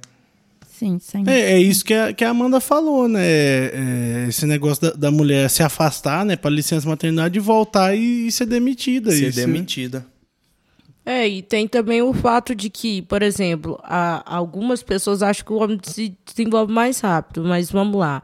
[0.78, 1.24] Sim, sim.
[1.26, 3.24] É, é isso que a, que a Amanda falou, né?
[3.24, 8.26] É, esse negócio da, da, mulher se afastar, né, para licença maternidade e voltar e,
[8.26, 9.10] e ser demitida.
[9.10, 9.46] Ser isso, né?
[9.46, 10.00] demitida.
[10.00, 11.20] Né?
[11.20, 15.52] É, e tem também o fato de que, por exemplo, a, algumas pessoas acham que
[15.52, 18.22] o homem se desenvolve mais rápido, mas vamos lá.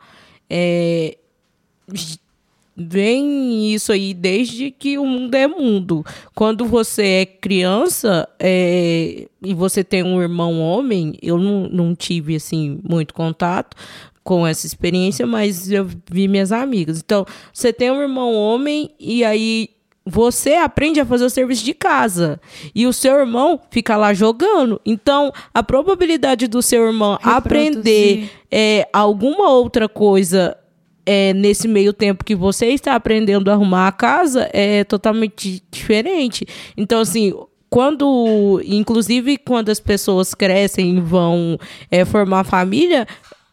[0.51, 1.17] É,
[2.77, 6.05] vem isso aí desde que o mundo é mundo.
[6.35, 12.37] Quando você é criança é, e você tem um irmão homem, eu não, não tive
[12.37, 13.77] assim muito contato
[14.25, 16.99] com essa experiência, mas eu vi minhas amigas.
[16.99, 19.69] Então, você tem um irmão homem e aí
[20.05, 22.41] você aprende a fazer o serviço de casa
[22.75, 24.81] e o seu irmão fica lá jogando.
[24.85, 27.37] Então, a probabilidade do seu irmão Reproduzir.
[27.37, 30.57] aprender é, alguma outra coisa
[31.05, 36.47] é, nesse meio tempo que você está aprendendo a arrumar a casa é totalmente diferente.
[36.77, 37.33] Então, assim,
[37.69, 41.59] quando, inclusive, quando as pessoas crescem e vão
[41.91, 43.07] é, formar família,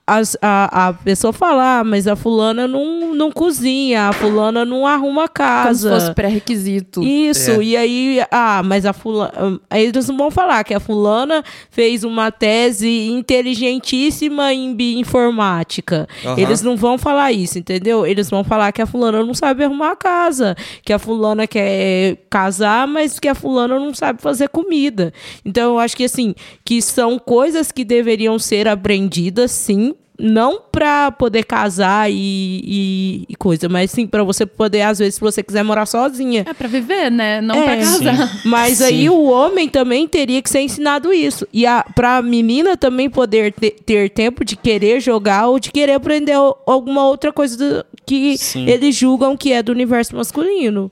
[0.10, 4.88] as, a, a pessoa fala, ah, mas a fulana não, não cozinha, a fulana não
[4.88, 5.90] arruma casa.
[5.90, 7.04] Como se fosse pré-requisito.
[7.04, 7.64] Isso, é.
[7.64, 9.62] e aí, ah, mas a fulana.
[9.70, 16.08] Aí eles não vão falar que a fulana fez uma tese inteligentíssima em bioinformática.
[16.26, 16.40] Uhum.
[16.40, 18.04] Eles não vão falar isso, entendeu?
[18.04, 22.88] Eles vão falar que a fulana não sabe arrumar casa, que a fulana quer casar,
[22.88, 25.14] mas que a fulana não sabe fazer comida.
[25.46, 26.34] Então, eu acho que assim,
[26.66, 33.36] que são coisas que deveriam ser aprendidas, sim, não para poder casar e, e, e,
[33.36, 36.44] coisa, mas sim para você poder, às vezes, se você quiser morar sozinha.
[36.46, 37.40] É para viver, né?
[37.40, 38.28] Não é, para casar.
[38.28, 38.40] Sim.
[38.46, 38.84] Mas sim.
[38.84, 41.48] aí o homem também teria que ser ensinado isso.
[41.54, 45.94] E a, pra menina também poder ter, ter tempo de querer jogar ou de querer
[45.94, 46.34] aprender
[46.66, 48.68] alguma outra coisa do, que sim.
[48.68, 50.92] eles julgam que é do universo masculino.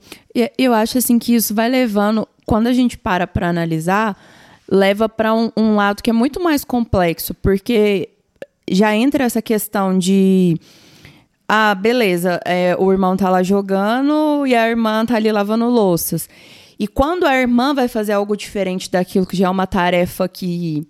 [0.56, 4.16] Eu acho assim que isso vai levando, quando a gente para para analisar,
[4.70, 8.08] leva para um, um lado que é muito mais complexo, porque
[8.72, 10.56] já entra essa questão de.
[11.48, 16.28] Ah, beleza, é, o irmão tá lá jogando e a irmã tá ali lavando louças.
[16.78, 20.86] E quando a irmã vai fazer algo diferente daquilo que já é uma tarefa que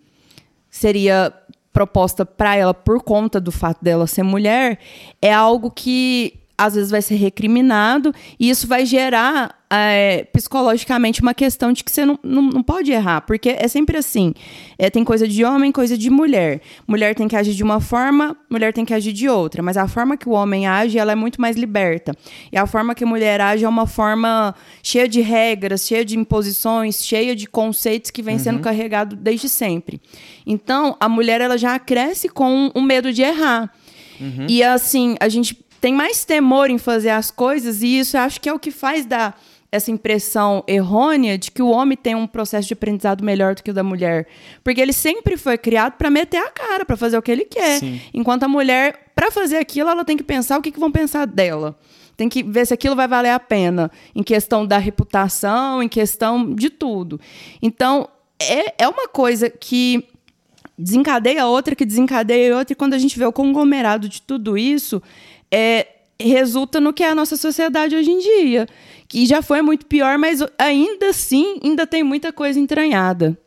[0.69, 1.33] seria
[1.73, 4.79] proposta para ela por conta do fato dela ser mulher,
[5.23, 11.33] é algo que às vezes vai ser recriminado e isso vai gerar é, psicologicamente uma
[11.33, 14.35] questão de que você não, não, não pode errar, porque é sempre assim.
[14.77, 16.61] É, tem coisa de homem, coisa de mulher.
[16.87, 19.63] Mulher tem que agir de uma forma, mulher tem que agir de outra.
[19.63, 22.13] Mas a forma que o homem age, ela é muito mais liberta.
[22.51, 24.53] E a forma que a mulher age é uma forma
[24.83, 28.43] cheia de regras, cheia de imposições, cheia de conceitos que vem uhum.
[28.43, 30.01] sendo carregado desde sempre.
[30.45, 33.73] Então, a mulher ela já cresce com o medo de errar.
[34.21, 34.47] Uhum.
[34.49, 38.49] E assim, a gente tem mais temor em fazer as coisas, e isso acho que
[38.49, 42.69] é o que faz dar essa impressão errônea de que o homem tem um processo
[42.69, 44.27] de aprendizado melhor do que o da mulher.
[44.65, 47.79] Porque ele sempre foi criado para meter a cara, para fazer o que ele quer.
[47.79, 48.01] Sim.
[48.15, 51.27] Enquanto a mulher, para fazer aquilo, ela tem que pensar o que, que vão pensar
[51.27, 51.79] dela.
[52.17, 56.55] Tem que ver se aquilo vai valer a pena, em questão da reputação, em questão
[56.55, 57.21] de tudo.
[57.61, 58.09] Então,
[58.41, 60.05] é, é uma coisa que
[60.79, 65.03] desencadeia outra, que desencadeia outra, e quando a gente vê o conglomerado de tudo isso,
[65.51, 65.87] é,
[66.21, 68.67] resulta no que é a nossa sociedade hoje em dia.
[69.09, 73.39] Que já foi muito pior, mas ainda assim, ainda tem muita coisa entranhada.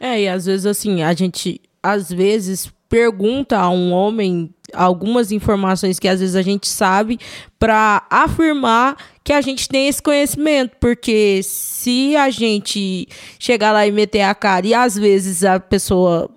[0.00, 5.98] É, e às vezes assim, a gente às vezes pergunta a um homem algumas informações
[5.98, 7.18] que às vezes a gente sabe
[7.58, 13.08] para afirmar que a gente tem esse conhecimento, porque se a gente
[13.38, 16.30] chegar lá e meter a cara e às vezes a pessoa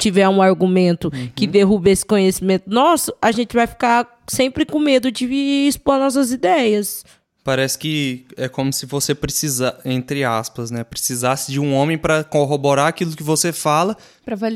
[0.00, 1.28] tiver um argumento uhum.
[1.34, 5.26] que derruba esse conhecimento nosso, a gente vai ficar sempre com medo de
[5.68, 7.04] expor nossas ideias.
[7.44, 12.22] Parece que é como se você precisa, entre aspas, né, precisasse de um homem para
[12.22, 13.96] corroborar aquilo que você fala,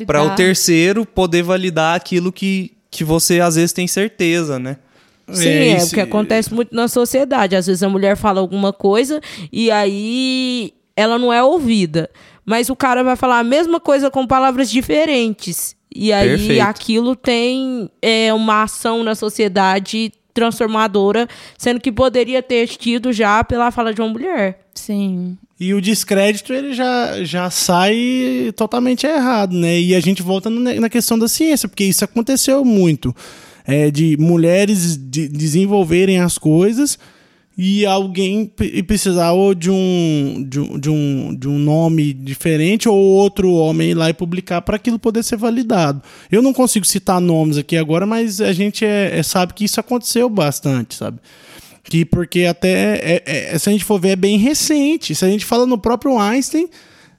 [0.06, 4.76] para o terceiro poder validar aquilo que, que você às vezes tem certeza, né?
[5.32, 7.56] Sim, é, é o que acontece muito na sociedade.
[7.56, 9.20] Às vezes a mulher fala alguma coisa
[9.50, 12.10] e aí ela não é ouvida.
[12.44, 15.74] Mas o cara vai falar a mesma coisa com palavras diferentes.
[15.94, 16.62] E aí Perfeito.
[16.62, 23.70] aquilo tem é, uma ação na sociedade transformadora, sendo que poderia ter tido já pela
[23.70, 24.66] fala de uma mulher.
[24.74, 25.38] Sim.
[25.58, 29.80] E o descrédito ele já, já sai totalmente errado, né?
[29.80, 33.14] E a gente volta na questão da ciência, porque isso aconteceu muito.
[33.66, 36.98] É, de mulheres de desenvolverem as coisas
[37.56, 38.50] e alguém
[38.86, 43.90] precisar ou de um, de, um, de, um, de um nome diferente ou outro homem
[43.90, 46.02] ir lá e publicar para aquilo poder ser validado.
[46.30, 49.78] Eu não consigo citar nomes aqui agora, mas a gente é, é sabe que isso
[49.78, 51.20] aconteceu bastante, sabe?
[51.84, 55.14] Que porque até, é, é, se a gente for ver, é bem recente.
[55.14, 56.68] Se a gente fala no próprio Einstein,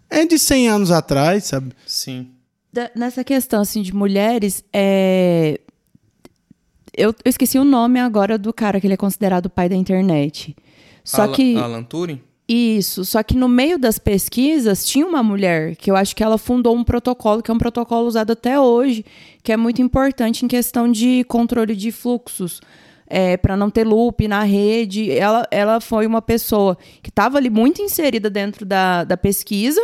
[0.09, 1.71] é de 100 anos atrás, sabe?
[1.85, 2.27] Sim.
[2.73, 5.61] Da, nessa questão assim, de mulheres, é,
[6.97, 9.75] eu, eu, esqueci o nome agora do cara que ele é considerado o pai da
[9.75, 10.55] internet.
[11.03, 11.57] Só Alan, que.
[11.57, 12.21] Alan Turing?
[12.47, 16.37] Isso, só que no meio das pesquisas tinha uma mulher que eu acho que ela
[16.37, 19.03] fundou um protocolo, que é um protocolo usado até hoje,
[19.41, 22.61] que é muito importante em questão de controle de fluxos.
[23.07, 25.11] É, para não ter loop na rede.
[25.11, 29.79] Ela, ela foi uma pessoa que estava ali muito inserida dentro da, da pesquisa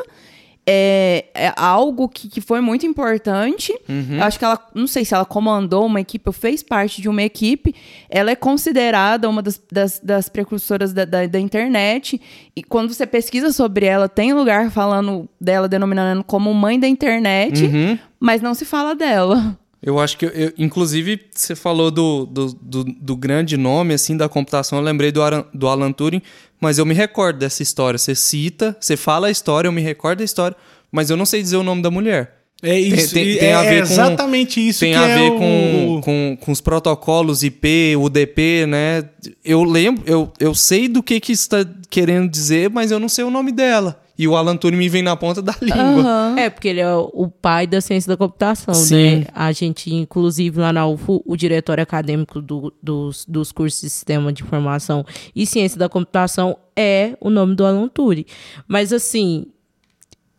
[0.66, 3.74] é, é algo que, que foi muito importante.
[3.90, 4.18] Uhum.
[4.18, 7.10] Eu acho que ela, não sei se ela comandou uma equipe ou fez parte de
[7.10, 7.74] uma equipe.
[8.10, 12.22] Ela é considerada uma das, das, das precursoras da, da, da, internet.
[12.56, 17.64] E quando você pesquisa sobre ela, tem lugar falando dela, denominando como mãe da internet,
[17.66, 17.98] uhum.
[18.20, 19.58] mas não se fala dela.
[19.84, 24.30] Eu acho que, eu, inclusive, você falou do, do, do, do, grande nome, assim, da
[24.30, 24.78] computação.
[24.78, 26.22] Eu lembrei do, Aran, do Alan Turing,
[26.60, 27.98] mas eu me recordo dessa história.
[27.98, 30.56] Você cita, você fala a história, eu me recordo da história,
[30.92, 32.42] mas eu não sei dizer o nome da mulher.
[32.64, 35.38] É isso, tem, tem, tem é, a ver com, exatamente isso Tem a ver é
[35.38, 36.02] com, o...
[36.02, 39.04] com, com os protocolos IP, UDP, né?
[39.44, 43.24] Eu lembro, eu, eu sei do que, que está querendo dizer, mas eu não sei
[43.24, 44.00] o nome dela.
[44.22, 46.30] E o Alan Turing me vem na ponta da língua.
[46.30, 46.38] Uhum.
[46.38, 49.22] É, porque ele é o pai da ciência da computação, Sim.
[49.22, 49.26] né?
[49.34, 54.32] A gente, inclusive, lá na UFO, o diretório acadêmico do, dos, dos cursos de Sistema
[54.32, 55.04] de Informação
[55.36, 58.26] e Ciência da Computação é o nome do Alan Turing.
[58.68, 59.48] Mas, assim,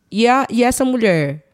[0.09, 1.45] e, a, e essa mulher?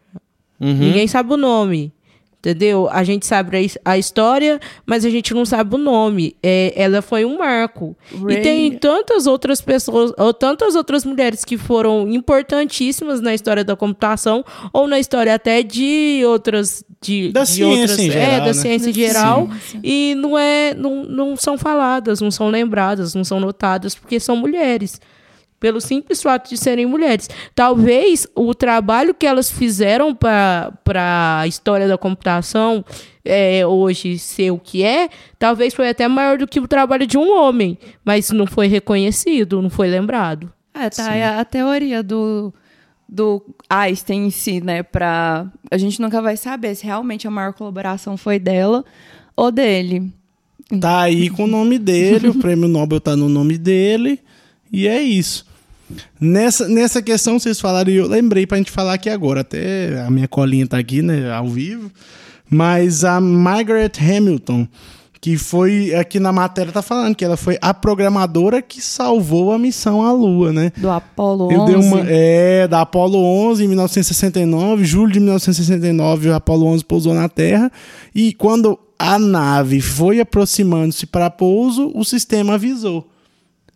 [0.59, 0.75] Uhum.
[0.75, 1.91] Ninguém sabe o nome.
[2.39, 2.87] Entendeu?
[2.89, 6.37] A gente sabe a, história, mas a gente não sabe o nome.
[6.41, 7.97] É, ela foi um marco.
[8.23, 8.37] Ray.
[8.37, 13.75] E tem tantas outras pessoas, ou tantas outras mulheres que foram importantíssimas na história da
[13.75, 16.81] computação, ou na história até de outras.
[17.01, 18.31] De, da de ciência outras, em é, geral.
[18.31, 18.53] É, da né?
[18.53, 19.49] ciência em geral.
[19.69, 19.79] Sim.
[19.83, 24.37] E não, é, não, não são faladas, não são lembradas, não são notadas, porque são
[24.37, 25.01] mulheres
[25.59, 27.29] pelo simples fato de serem mulheres.
[27.53, 30.71] Talvez o trabalho que elas fizeram para
[31.39, 32.83] a história da computação
[33.25, 37.17] é, hoje ser o que é, talvez foi até maior do que o trabalho de
[37.17, 40.51] um homem, mas não foi reconhecido, não foi lembrado.
[40.73, 42.53] É, tá é a, a teoria do,
[43.07, 44.81] do Einstein em si, né?
[44.81, 48.85] Pra, a gente nunca vai saber se realmente a maior colaboração foi dela
[49.35, 50.11] ou dele.
[50.79, 54.19] Tá aí com o nome dele, o prêmio Nobel tá no nome dele,
[54.71, 55.48] e é isso.
[56.19, 60.09] Nessa, nessa questão, vocês falaram, e eu lembrei pra gente falar aqui agora, até a
[60.09, 61.91] minha colinha tá aqui, né, ao vivo,
[62.49, 64.67] mas a Margaret Hamilton,
[65.21, 69.59] que foi, aqui na matéria tá falando, que ela foi a programadora que salvou a
[69.59, 70.71] missão à Lua, né?
[70.77, 71.75] Do Apollo 11.
[71.75, 77.27] Uma, é, da Apollo 11 em 1969, julho de 1969, o Apollo 11 pousou na
[77.27, 77.71] Terra,
[78.15, 83.07] e quando a nave foi aproximando-se para pouso, o sistema avisou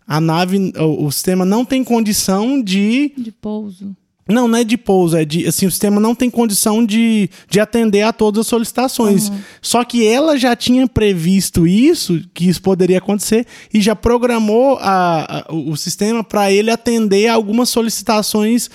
[0.08, 3.12] a nave, o, o sistema não tem condição de.
[3.18, 3.96] De pouso.
[4.28, 5.46] Não, não é de pouso, é de.
[5.46, 9.30] Assim, o sistema não tem condição de, de atender a todas as solicitações.
[9.30, 9.40] Uhum.
[9.62, 15.46] Só que ela já tinha previsto isso, que isso poderia acontecer, e já programou a,
[15.50, 18.70] a o sistema para ele atender algumas solicitações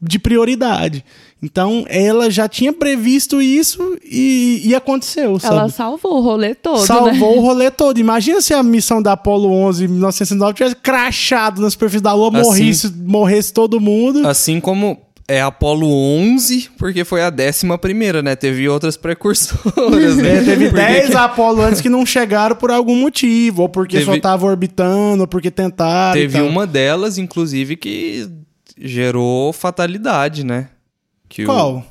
[0.00, 1.04] de prioridade.
[1.42, 5.56] Então, ela já tinha previsto isso e, e aconteceu, sabe?
[5.56, 7.38] Ela salvou o rolê todo, Salvou né?
[7.38, 7.98] o rolê todo.
[7.98, 12.28] Imagina se a missão da Apollo 11 em 1909 tivesse crachado na superfície da Lua,
[12.28, 14.24] Assim- morresse, morresse todo mundo.
[14.26, 18.36] Assim como é Apolo 11, porque foi a décima primeira, né?
[18.36, 20.38] Teve outras precursoras, né?
[20.38, 24.12] É, teve Porque 10 Apollo antes que não chegaram por algum motivo, ou porque Teve-
[24.14, 26.12] só tava orbitando, ou porque tentaram.
[26.20, 28.28] Teve uma delas, inclusive, que
[28.78, 30.68] gerou fatalidade, né?
[31.32, 31.82] Que o Qual?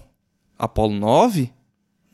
[0.55, 1.51] Apolo 9?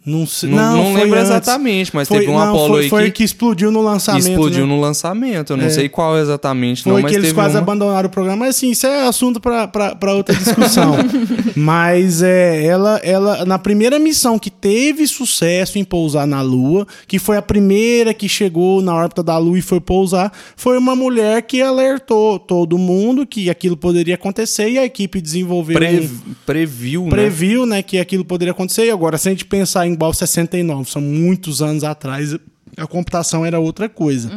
[0.08, 1.30] Não, sei, Não, não foi lembro antes.
[1.32, 4.26] exatamente, mas Foi, teve um não, Apolo foi, aí foi que, que explodiu no lançamento.
[4.30, 4.74] explodiu né?
[4.74, 5.52] no lançamento.
[5.54, 5.70] Eu não É.
[5.70, 7.60] sei qual exatamente, Foi não, mas que eles quase uma...
[7.62, 10.96] abandonaram o programa, mas assim, isso é assunto pra outra discussão.
[11.56, 17.20] mas é, ela, ela, na primeira missão que teve sucesso em pousar na Lua, que
[17.20, 21.42] foi a primeira que chegou na órbita da Lua e foi pousar, foi uma mulher
[21.42, 25.78] que alertou todo mundo que aquilo poderia acontecer e a equipe desenvolveu.
[25.78, 27.10] Pre- um- previu, né?
[27.10, 28.86] previu, né, que aquilo poderia acontecer.
[28.86, 32.36] E agora, se a gente pensar em Bal 69, são muitos anos atrás,
[32.78, 34.30] a computação era outra coisa.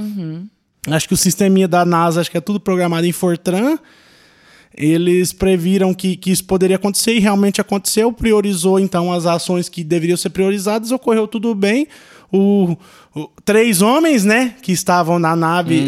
[0.89, 3.77] Acho que o sisteminha da NASA, acho que é tudo programado em Fortran.
[4.77, 8.13] Eles previram que, que isso poderia acontecer e realmente aconteceu.
[8.13, 10.93] Priorizou, então, as ações que deveriam ser priorizadas.
[10.93, 11.89] Ocorreu tudo bem.
[12.33, 12.77] O,
[13.15, 15.87] o- três homens, né, que estavam na nave,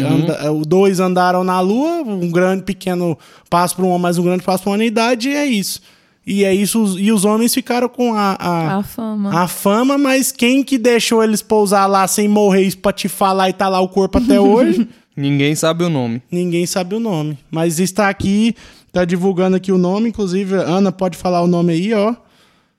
[0.53, 3.17] o dois andaram na Lua, um grande, pequeno
[3.49, 5.81] passo para um homem, mais um grande passo para a humanidade, e é isso.
[6.25, 9.41] E é isso, os- e os homens ficaram com a, a, A fama.
[9.43, 13.67] a fama, mas quem que deixou eles pousar lá sem morrer, espatifar lá e tá
[13.67, 14.87] lá o corpo até hoje?
[15.15, 16.21] Ninguém sabe o nome.
[16.31, 17.37] Ninguém sabe o nome.
[17.51, 18.55] Mas está aqui,
[18.91, 22.15] tá divulgando aqui o nome, inclusive, Ana pode falar o nome aí, ó.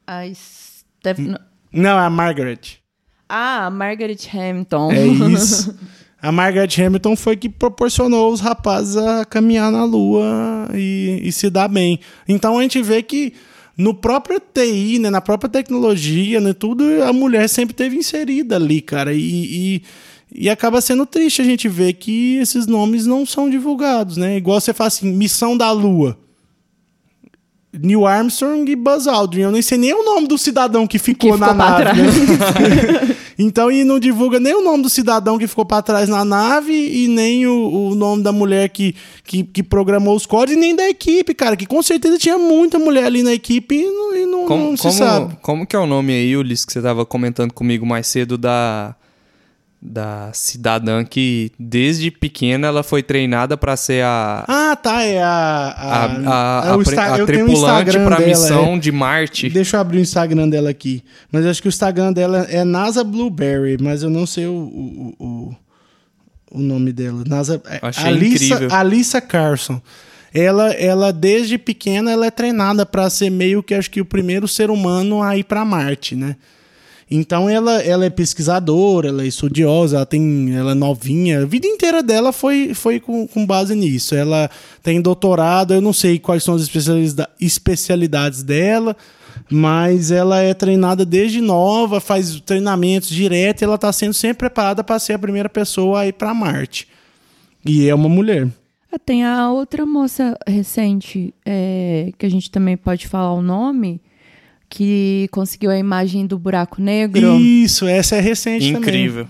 [0.07, 1.19] A Steph...
[1.73, 2.59] Não, é a Margaret.
[3.29, 4.91] Ah, Margaret Hamilton.
[4.93, 5.75] É isso.
[6.25, 11.51] A Margaret Hamilton foi que proporcionou os rapazes a caminhar na Lua e, e se
[11.51, 12.01] dar bem.
[12.27, 13.35] Então a gente vê que
[13.77, 18.81] no próprio TI, né, na própria tecnologia, né, tudo, a mulher sempre teve inserida ali,
[18.81, 19.13] cara.
[19.13, 19.83] E, e,
[20.35, 24.39] e acaba sendo triste a gente ver que esses nomes não são divulgados, né?
[24.39, 26.19] Igual você fala assim, Missão da Lua.
[27.83, 29.43] Neil Armstrong e Buzz Aldrin.
[29.43, 31.83] Eu nem sei nem o nome do cidadão que ficou, Que na ficou pra nave.
[31.83, 31.99] trás.
[33.09, 33.17] né?
[33.39, 36.73] então, e não divulga nem o nome do cidadão que ficou pra trás na nave
[36.73, 38.95] e nem o, o nome da mulher que,
[39.25, 41.57] que, que programou os códigos e nem da equipe, cara.
[41.57, 44.77] Que com certeza tinha muita mulher ali na equipe e não, e não, Como, não
[44.77, 45.37] se como, sabe.
[45.43, 48.95] como que é o nome aí, Ulisses, que você tava comentando comigo mais cedo da,
[49.87, 55.03] da cidadã que desde pequena ela foi treinada pra ser a, Ah, tá.
[55.03, 55.29] É a.
[55.29, 58.79] a, a, é a, Insta- a um tripulante dela, missão é.
[58.79, 59.51] de Marte.
[59.51, 61.05] Deixa eu abrir o Instagram dela aqui.
[61.31, 65.15] Mas acho que o Instagram dela é NASA Blueberry, mas eu não sei o, o,
[65.19, 65.57] o,
[66.53, 67.23] o nome dela.
[67.27, 68.69] NASA, é Achei Alissa, incrível.
[68.75, 69.83] Alissa Carson.
[70.33, 74.49] Ela, ela, desde pequena, ela é treinada para ser meio que acho que o primeiro
[74.49, 76.37] ser humano a ir para Marte, né?
[77.11, 81.43] Então ela, ela é pesquisadora, ela é estudiosa, ela tem, ela é novinha.
[81.43, 84.15] A vida inteira dela foi, foi com, com base nisso.
[84.15, 84.51] Ela
[84.83, 88.97] tem doutorado, eu não sei quais são as especialida- especialidades dela,
[89.51, 94.83] mas ela é treinada desde nova, faz treinamentos direto e ela está sendo sempre preparada
[94.83, 96.89] para ser a primeira pessoa a ir para Marte.
[97.67, 98.49] E é uma mulher.
[98.93, 104.01] Ah, Tem a outra moça recente, é, que a gente também pode falar o nome,
[104.75, 107.37] que conseguiu a imagem do buraco negro.
[107.39, 108.81] Isso, essa é recente também.
[108.81, 109.29] Incrível.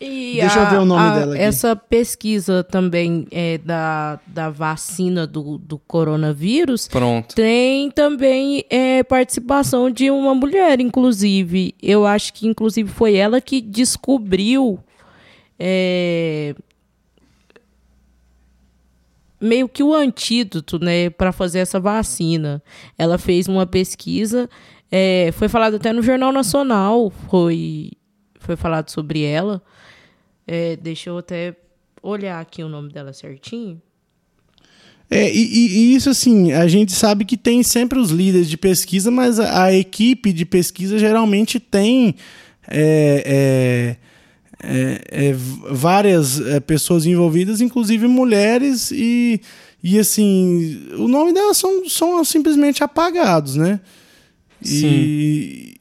[0.00, 1.42] E Deixa eu ver o nome dela aqui.
[1.42, 7.34] Essa pesquisa também é da, da vacina do, do coronavírus Pronto.
[7.34, 11.74] tem também é, participação de uma mulher, inclusive.
[11.82, 14.78] Eu acho que, inclusive, foi ela que descobriu
[15.58, 16.54] é,
[19.42, 22.62] meio que o antídoto, né, para fazer essa vacina.
[22.96, 24.48] Ela fez uma pesquisa,
[24.90, 27.90] é, foi falado até no Jornal Nacional, foi,
[28.38, 29.62] foi falado sobre ela.
[30.46, 31.56] É, deixa eu até
[32.02, 33.80] olhar aqui o nome dela certinho.
[35.10, 39.10] É, e, e- isso assim, a gente sabe que tem sempre os líderes de pesquisa,
[39.10, 42.14] mas a, a equipe de pesquisa geralmente tem
[42.66, 43.96] é, é,
[44.62, 45.34] é, é,
[45.70, 49.40] várias é, pessoas envolvidas, inclusive mulheres, e,
[49.82, 53.80] e assim, o nome delas são, são simplesmente apagados, né?
[54.64, 55.74] E,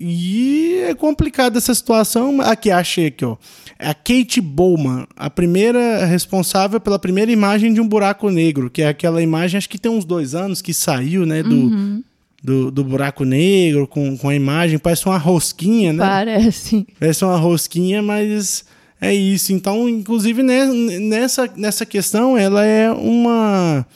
[0.00, 2.40] e é complicada essa situação.
[2.40, 3.36] Aqui, achei aqui, ó.
[3.78, 8.80] É a Kate Bowman, a primeira responsável pela primeira imagem de um buraco negro, que
[8.80, 12.04] é aquela imagem, acho que tem uns dois anos que saiu, né, do,
[12.42, 14.78] do, do buraco negro com, com a imagem.
[14.78, 16.04] Parece uma rosquinha, né?
[16.04, 16.86] Parece.
[16.98, 18.64] Parece uma rosquinha, mas
[19.00, 19.52] é isso.
[19.52, 23.86] Então, inclusive, né, nessa, nessa questão, ela é uma.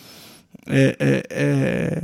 [0.66, 2.02] é, é, é,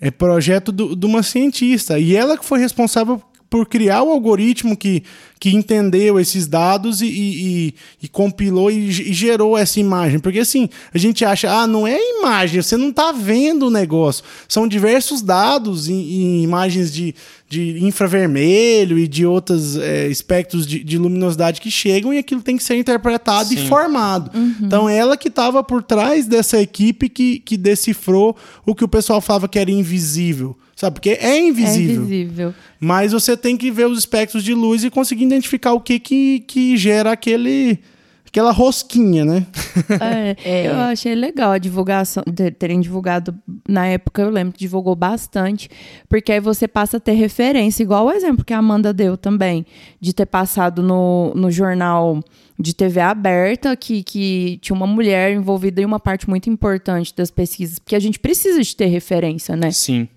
[0.00, 1.98] é projeto de uma cientista.
[1.98, 3.20] E ela que foi responsável
[3.50, 5.02] por criar o algoritmo que,
[5.40, 10.20] que entendeu esses dados e, e, e compilou e, e, gerou essa imagem.
[10.20, 14.22] Porque assim, a gente acha, ah, não é imagem, você não está vendo o negócio.
[14.46, 17.12] São diversos dados em, em imagens de,
[17.48, 22.56] de infravermelho e de outros é, espectros de, de, luminosidade que chegam e aquilo tem
[22.56, 23.56] que ser interpretado Sim.
[23.56, 24.30] e formado.
[24.32, 24.54] Uhum.
[24.62, 29.20] Então, ela que estava por trás dessa equipe que, que decifrou o que o pessoal
[29.20, 30.56] falava que era invisível.
[30.80, 30.94] Sabe?
[30.94, 31.90] Porque é invisível.
[31.90, 32.54] É invisível.
[32.80, 36.40] Mas você tem que ver os espectros de luz e conseguir identificar o que, que,
[36.40, 37.78] que gera aquele
[38.26, 39.46] aquela rosquinha, né?
[40.00, 40.66] É, é.
[40.68, 42.22] Eu achei legal a divulgação,
[42.58, 43.36] terem divulgado
[43.68, 45.68] na época, eu lembro que divulgou bastante,
[46.08, 49.66] porque aí você passa a ter referência, igual o exemplo que a Amanda deu também,
[50.00, 52.22] de ter passado no, no jornal
[52.58, 57.30] de TV aberta, que, que tinha uma mulher envolvida em uma parte muito importante das
[57.30, 59.70] pesquisas, porque a gente precisa de ter referência, né?
[59.72, 60.08] Sim.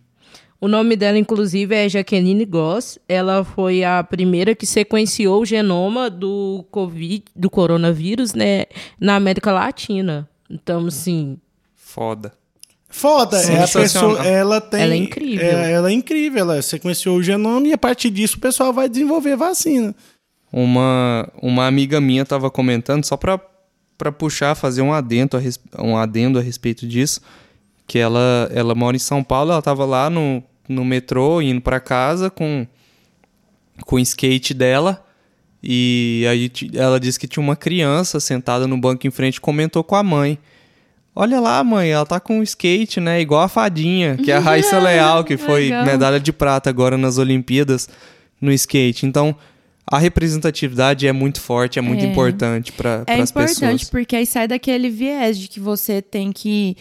[0.63, 2.97] O nome dela, inclusive, é Jaqueline Goss.
[3.09, 8.63] Ela foi a primeira que sequenciou o genoma do COVID, do coronavírus, né,
[8.97, 10.25] na América Latina.
[10.49, 11.37] Então, assim.
[11.75, 12.31] Foda.
[12.87, 14.83] Foda, é a pessoa, ela tem.
[14.83, 15.45] Ela é incrível.
[15.45, 18.87] É, ela é incrível, ela sequenciou o genoma e a partir disso o pessoal vai
[18.87, 19.93] desenvolver vacina.
[20.49, 26.39] Uma, uma amiga minha estava comentando, só para puxar, fazer um adendo, a, um adendo
[26.39, 27.19] a respeito disso,
[27.85, 31.79] que ela, ela mora em São Paulo, ela estava lá no, no metrô, indo para
[31.79, 32.65] casa com,
[33.85, 35.05] com o skate dela.
[35.61, 39.95] E aí ela disse que tinha uma criança sentada no banco em frente comentou com
[39.95, 40.37] a mãe.
[41.15, 43.21] Olha lá, mãe, ela tá com um skate, né?
[43.21, 45.85] Igual a fadinha, que é a Raíssa Leal, que foi Legal.
[45.85, 47.87] medalha de prata agora nas Olimpíadas
[48.41, 49.05] no skate.
[49.05, 49.35] Então,
[49.85, 52.07] a representatividade é muito forte, é muito é.
[52.07, 53.61] importante para é as pessoas.
[53.61, 56.75] É importante porque aí sai daquele viés de que você tem que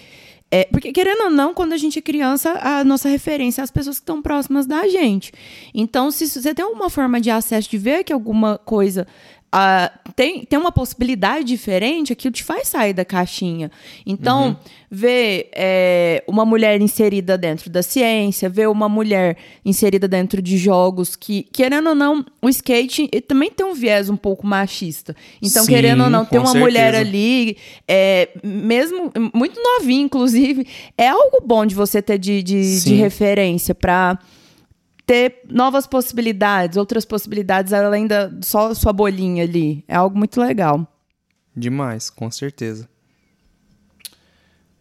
[0.55, 3.71] é, porque, querendo ou não, quando a gente é criança, a nossa referência é as
[3.71, 5.33] pessoas que estão próximas da gente.
[5.73, 9.07] Então, se você tem alguma forma de acesso, de ver que alguma coisa
[9.55, 13.71] uh, tem, tem uma possibilidade diferente, aquilo te faz sair da caixinha.
[14.07, 14.57] Então, uhum.
[14.91, 21.15] ver é, uma mulher inserida dentro da ciência, ver uma mulher inserida dentro de jogos
[21.15, 25.15] que, querendo ou não, o skate também tem um viés um pouco machista.
[25.41, 26.65] Então, Sim, querendo ou não, ter uma certeza.
[26.65, 32.85] mulher ali, é, mesmo muito novinha, inclusive, é algo bom de você ter de, de,
[32.85, 34.19] de referência para
[35.07, 39.85] ter novas possibilidades, outras possibilidades além da só sua bolinha ali.
[39.89, 40.87] É algo muito legal.
[41.55, 42.89] Demais, com certeza.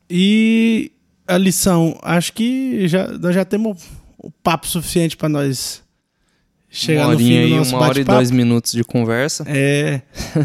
[0.10, 0.92] E
[1.28, 3.82] a lição, acho que já, nós já temos
[4.18, 5.82] o papo suficiente para nós
[6.70, 9.44] chegar no fim do nosso Uma hora e dois minutos de conversa.
[9.48, 10.02] É.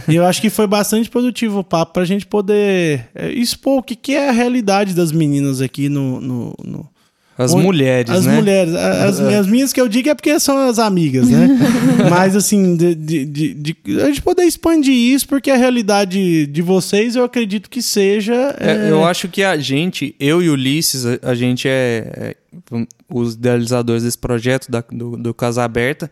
[0.08, 3.78] e eu acho que foi bastante produtivo o papo para a gente poder é, expor
[3.78, 6.90] o que, que é a realidade das meninas aqui no, no, no
[7.38, 8.32] as onde, mulheres, as né?
[8.32, 8.74] As mulheres.
[8.74, 9.36] As, é.
[9.36, 11.48] as minhas que eu digo é porque são as amigas, né?
[12.08, 16.62] Mas, assim, de, de, de, de, a gente poder expandir isso, porque a realidade de
[16.62, 18.56] vocês, eu acredito que seja...
[18.58, 18.86] É...
[18.86, 22.34] É, eu acho que a gente, eu e Ulisses, a, a gente é,
[22.72, 26.10] é, os idealizadores desse projeto da, do, do Casa Aberta.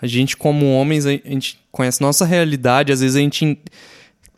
[0.00, 2.92] A gente, como homens, a gente conhece nossa realidade.
[2.92, 3.58] Às vezes a gente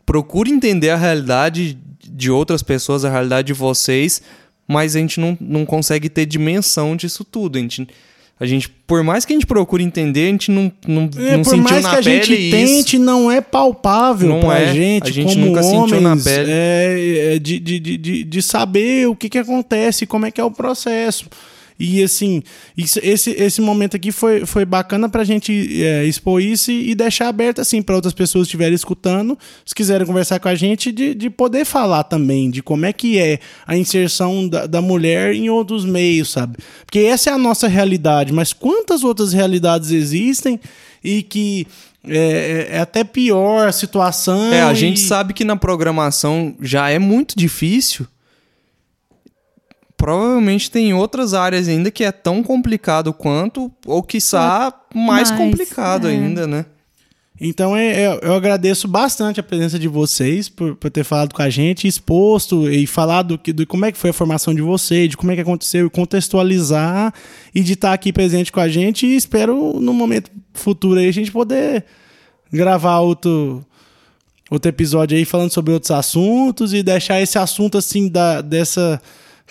[0.05, 4.21] procura entender a realidade de outras pessoas, a realidade de vocês
[4.69, 7.57] mas a gente não, não consegue ter dimensão disso tudo.
[7.57, 7.87] A gente,
[8.39, 11.43] a gente, por mais que a gente procure entender, a gente não, não, é, não
[11.43, 11.49] sentiu na pele isso.
[11.49, 13.03] Por mais que a gente tente, isso.
[13.03, 14.71] não é palpável não pra é.
[14.71, 16.51] gente, a gente como nunca homens, sentiu na pele.
[16.51, 20.43] É, é de, de, de, de saber o que, que acontece, como é que é
[20.43, 21.25] o processo.
[21.79, 22.43] E assim,
[22.77, 26.95] isso, esse, esse momento aqui foi, foi bacana pra gente é, expor isso e, e
[26.95, 30.91] deixar aberto assim para outras pessoas que estiverem escutando, se quiserem conversar com a gente,
[30.91, 35.33] de, de poder falar também de como é que é a inserção da, da mulher
[35.33, 36.57] em outros meios, sabe?
[36.85, 40.59] Porque essa é a nossa realidade, mas quantas outras realidades existem
[41.01, 41.65] e que
[42.07, 42.17] é,
[42.71, 44.53] é, é, até pior a situação.
[44.53, 44.75] É, a e...
[44.75, 48.05] gente sabe que na programação já é muito difícil
[49.99, 56.07] provavelmente tem outras áreas ainda que é tão complicado quanto, ou quiçá mais, mais complicado
[56.07, 56.11] é.
[56.11, 56.65] ainda, né?
[57.39, 61.41] Então é, é, eu agradeço bastante a presença de vocês por, por ter falado com
[61.41, 65.09] a gente, exposto e falado do, do como é que foi a formação de vocês,
[65.09, 67.13] de como é que aconteceu, contextualizar
[67.53, 69.05] e de estar aqui presente com a gente.
[69.05, 71.83] E espero no momento futuro aí a gente poder
[72.51, 73.65] gravar outro,
[74.49, 79.01] outro episódio aí falando sobre outros assuntos e deixar esse assunto assim da, dessa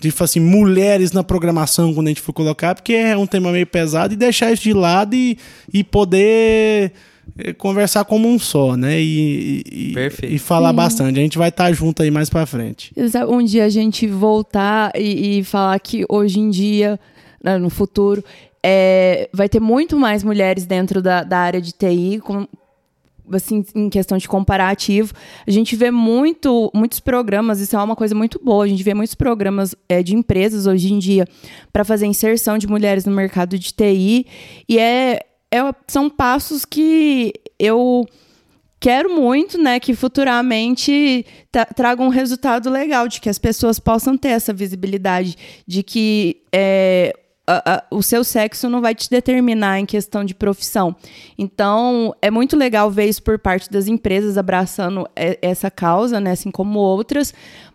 [0.00, 3.66] de assim, mulheres na programação quando a gente for colocar, porque é um tema meio
[3.66, 5.38] pesado, e deixar isso de lado e,
[5.72, 6.92] e poder
[7.36, 9.00] é, conversar como um só, né?
[9.00, 9.94] E, e,
[10.34, 10.76] e falar Sim.
[10.76, 11.18] bastante.
[11.18, 12.92] A gente vai estar junto aí mais pra frente.
[13.10, 16.98] Sabe, Um dia a gente voltar e, e falar que hoje em dia,
[17.42, 18.24] né, no futuro,
[18.62, 22.46] é, vai ter muito mais mulheres dentro da, da área de TI, com,
[23.32, 25.12] assim, em questão de comparativo.
[25.46, 28.94] A gente vê muito, muitos programas, isso é uma coisa muito boa, a gente vê
[28.94, 31.26] muitos programas é, de empresas hoje em dia
[31.72, 34.26] para fazer inserção de mulheres no mercado de TI.
[34.68, 35.20] E é,
[35.52, 38.06] é, são passos que eu
[38.80, 44.16] quero muito, né, que futuramente tra traga um resultado legal, de que as pessoas possam
[44.16, 47.12] ter essa visibilidade, de que é,
[47.48, 50.94] a- a- o seu sexo não vai te determinar em questão de profissão.
[51.38, 56.32] Então, é muito legal ver isso por parte das empresas abraçando e- essa causa, né,
[56.32, 57.32] assim como outras,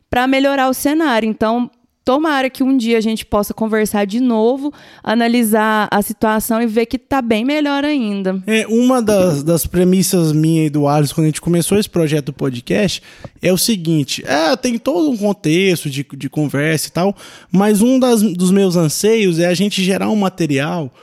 [0.10, 1.28] para melhorar o cenário.
[1.28, 1.70] Então,
[2.04, 4.74] tomara que um dia a gente possa conversar de novo,
[5.04, 8.41] analisar a situação e ver que tá bem melhor ainda.
[8.45, 12.28] É, uma das, das premissas minha e do Alisson, quando a gente começou esse projeto
[12.28, 13.01] do podcast,
[13.41, 17.16] é o seguinte: é, tem todo um contexto de, de conversa e tal,
[17.51, 20.93] mas um das, dos meus anseios é a gente gerar um material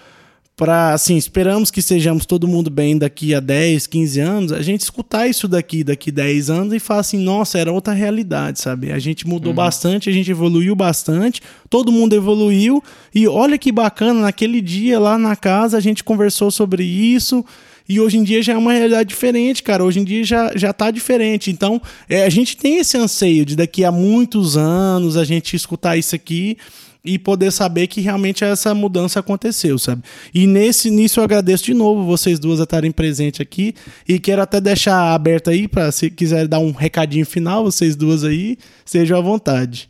[0.60, 4.82] para, assim, esperamos que sejamos todo mundo bem daqui a 10, 15 anos, a gente
[4.82, 8.92] escutar isso daqui, daqui 10 anos e falar assim, nossa, era outra realidade, sabe?
[8.92, 11.40] A gente mudou bastante, a gente evoluiu bastante,
[11.70, 12.84] todo mundo evoluiu
[13.14, 17.42] e olha que bacana, naquele dia lá na casa a gente conversou sobre isso
[17.88, 19.82] e hoje em dia já é uma realidade diferente, cara.
[19.82, 21.50] Hoje em dia já, já tá diferente.
[21.50, 25.96] Então, é, a gente tem esse anseio de daqui a muitos anos a gente escutar
[25.96, 26.58] isso aqui
[27.04, 30.02] e poder saber que realmente essa mudança aconteceu, sabe?
[30.34, 33.74] E nesse nisso eu agradeço de novo vocês duas a estarem presentes aqui
[34.08, 38.24] e quero até deixar aberto aí para se quiser dar um recadinho final, vocês duas
[38.24, 39.88] aí, sejam à vontade.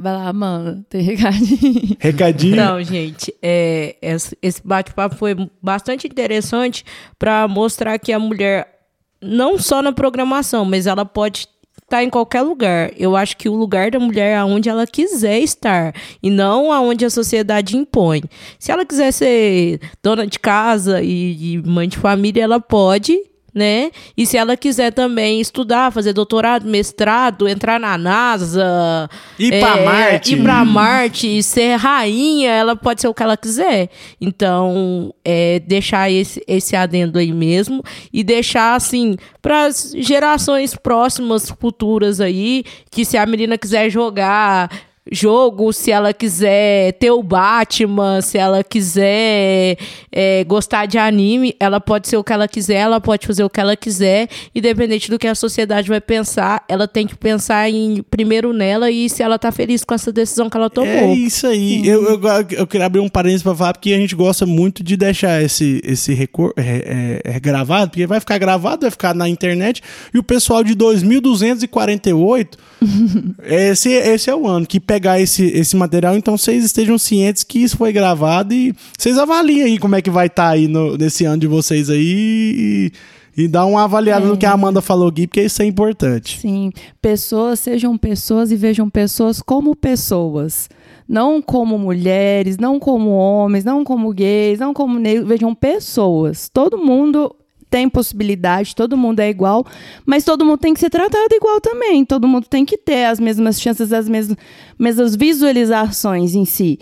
[0.00, 1.96] Vai lá, Amanda, tem recadinho.
[1.98, 2.56] Recadinho.
[2.56, 6.84] Não, gente, é, esse esse bate-papo foi bastante interessante
[7.18, 8.78] para mostrar que a mulher,
[9.20, 11.48] não só na programação, mas ela pode
[11.88, 12.92] estar em qualquer lugar.
[12.96, 17.04] Eu acho que o lugar da mulher é aonde ela quiser estar e não aonde
[17.04, 18.22] a sociedade impõe.
[18.58, 23.18] Se ela quiser ser dona de casa e, e mãe de família, ela pode.
[23.54, 23.90] Né?
[24.16, 30.34] E se ela quiser também estudar, fazer doutorado, mestrado, entrar na NASA, Ir pra Marte.
[30.34, 33.88] ir pra Marte, ser rainha, ela pode ser o que ela quiser.
[34.20, 37.82] Então, é, deixar esse, esse adendo aí mesmo
[38.12, 44.70] e deixar, assim, para as gerações próximas, futuras aí, que se a menina quiser jogar
[45.10, 49.76] jogo, se ela quiser ter o Batman, se ela quiser
[50.12, 53.50] é, gostar de anime, ela pode ser o que ela quiser, ela pode fazer o
[53.50, 58.02] que ela quiser, independente do que a sociedade vai pensar, ela tem que pensar em
[58.02, 60.88] primeiro nela e se ela tá feliz com essa decisão que ela tomou.
[60.90, 61.86] É isso aí.
[61.86, 64.96] Eu, eu, eu queria abrir um parênteses pra falar, porque a gente gosta muito de
[64.96, 69.28] deixar esse, esse recor é, é, é gravado, porque vai ficar gravado, vai ficar na
[69.28, 69.82] internet,
[70.12, 72.58] e o pessoal de 2248,
[73.44, 77.60] esse, esse é o ano que pegar esse, esse material, então vocês estejam cientes que
[77.60, 81.24] isso foi gravado e vocês avaliem aí como é que vai estar aí no, nesse
[81.24, 82.90] ano de vocês aí
[83.36, 86.40] e, e dá uma avaliada no que a Amanda falou aqui, porque isso é importante.
[86.40, 90.68] Sim, pessoas sejam pessoas e vejam pessoas como pessoas.
[91.08, 95.28] Não como mulheres, não como homens, não como gays, não como negros.
[95.28, 96.50] Vejam pessoas.
[96.52, 97.34] Todo mundo
[97.70, 99.66] tem possibilidade, todo mundo é igual,
[100.06, 102.04] mas todo mundo tem que ser tratado igual também.
[102.04, 104.36] Todo mundo tem que ter as mesmas chances, as mesmas,
[104.78, 106.78] mesmas visualizações em si.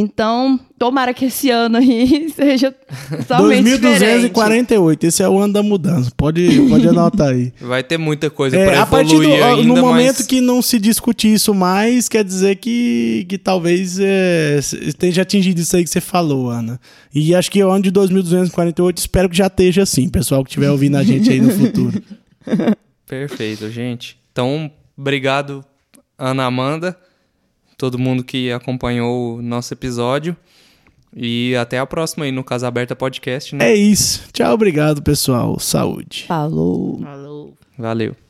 [0.00, 4.30] Então, tomara que esse ano aí seja totalmente diferente.
[4.30, 6.08] 2248, esse é o ano da mudança.
[6.16, 7.52] Pode, pode anotar aí.
[7.60, 10.26] Vai ter muita coisa É, pra a partir do evoluir ó, ainda, no momento mas...
[10.28, 15.76] que não se discutir isso mais, quer dizer que, que talvez é, esteja atingido isso
[15.76, 16.78] aí que você falou, Ana.
[17.12, 20.50] E acho que é o ano de 2248, espero que já esteja assim, pessoal que
[20.50, 22.00] estiver ouvindo a gente aí no futuro.
[23.04, 24.16] Perfeito, gente.
[24.30, 25.64] Então, obrigado,
[26.16, 26.96] Ana Amanda,
[27.78, 30.36] todo mundo que acompanhou o nosso episódio.
[31.16, 33.70] E até a próxima aí no Casa Aberta Podcast, né?
[33.70, 34.28] É isso.
[34.32, 35.58] Tchau, obrigado, pessoal.
[35.58, 36.24] Saúde.
[36.28, 37.00] Falou.
[37.00, 37.54] Falou.
[37.78, 38.27] Valeu.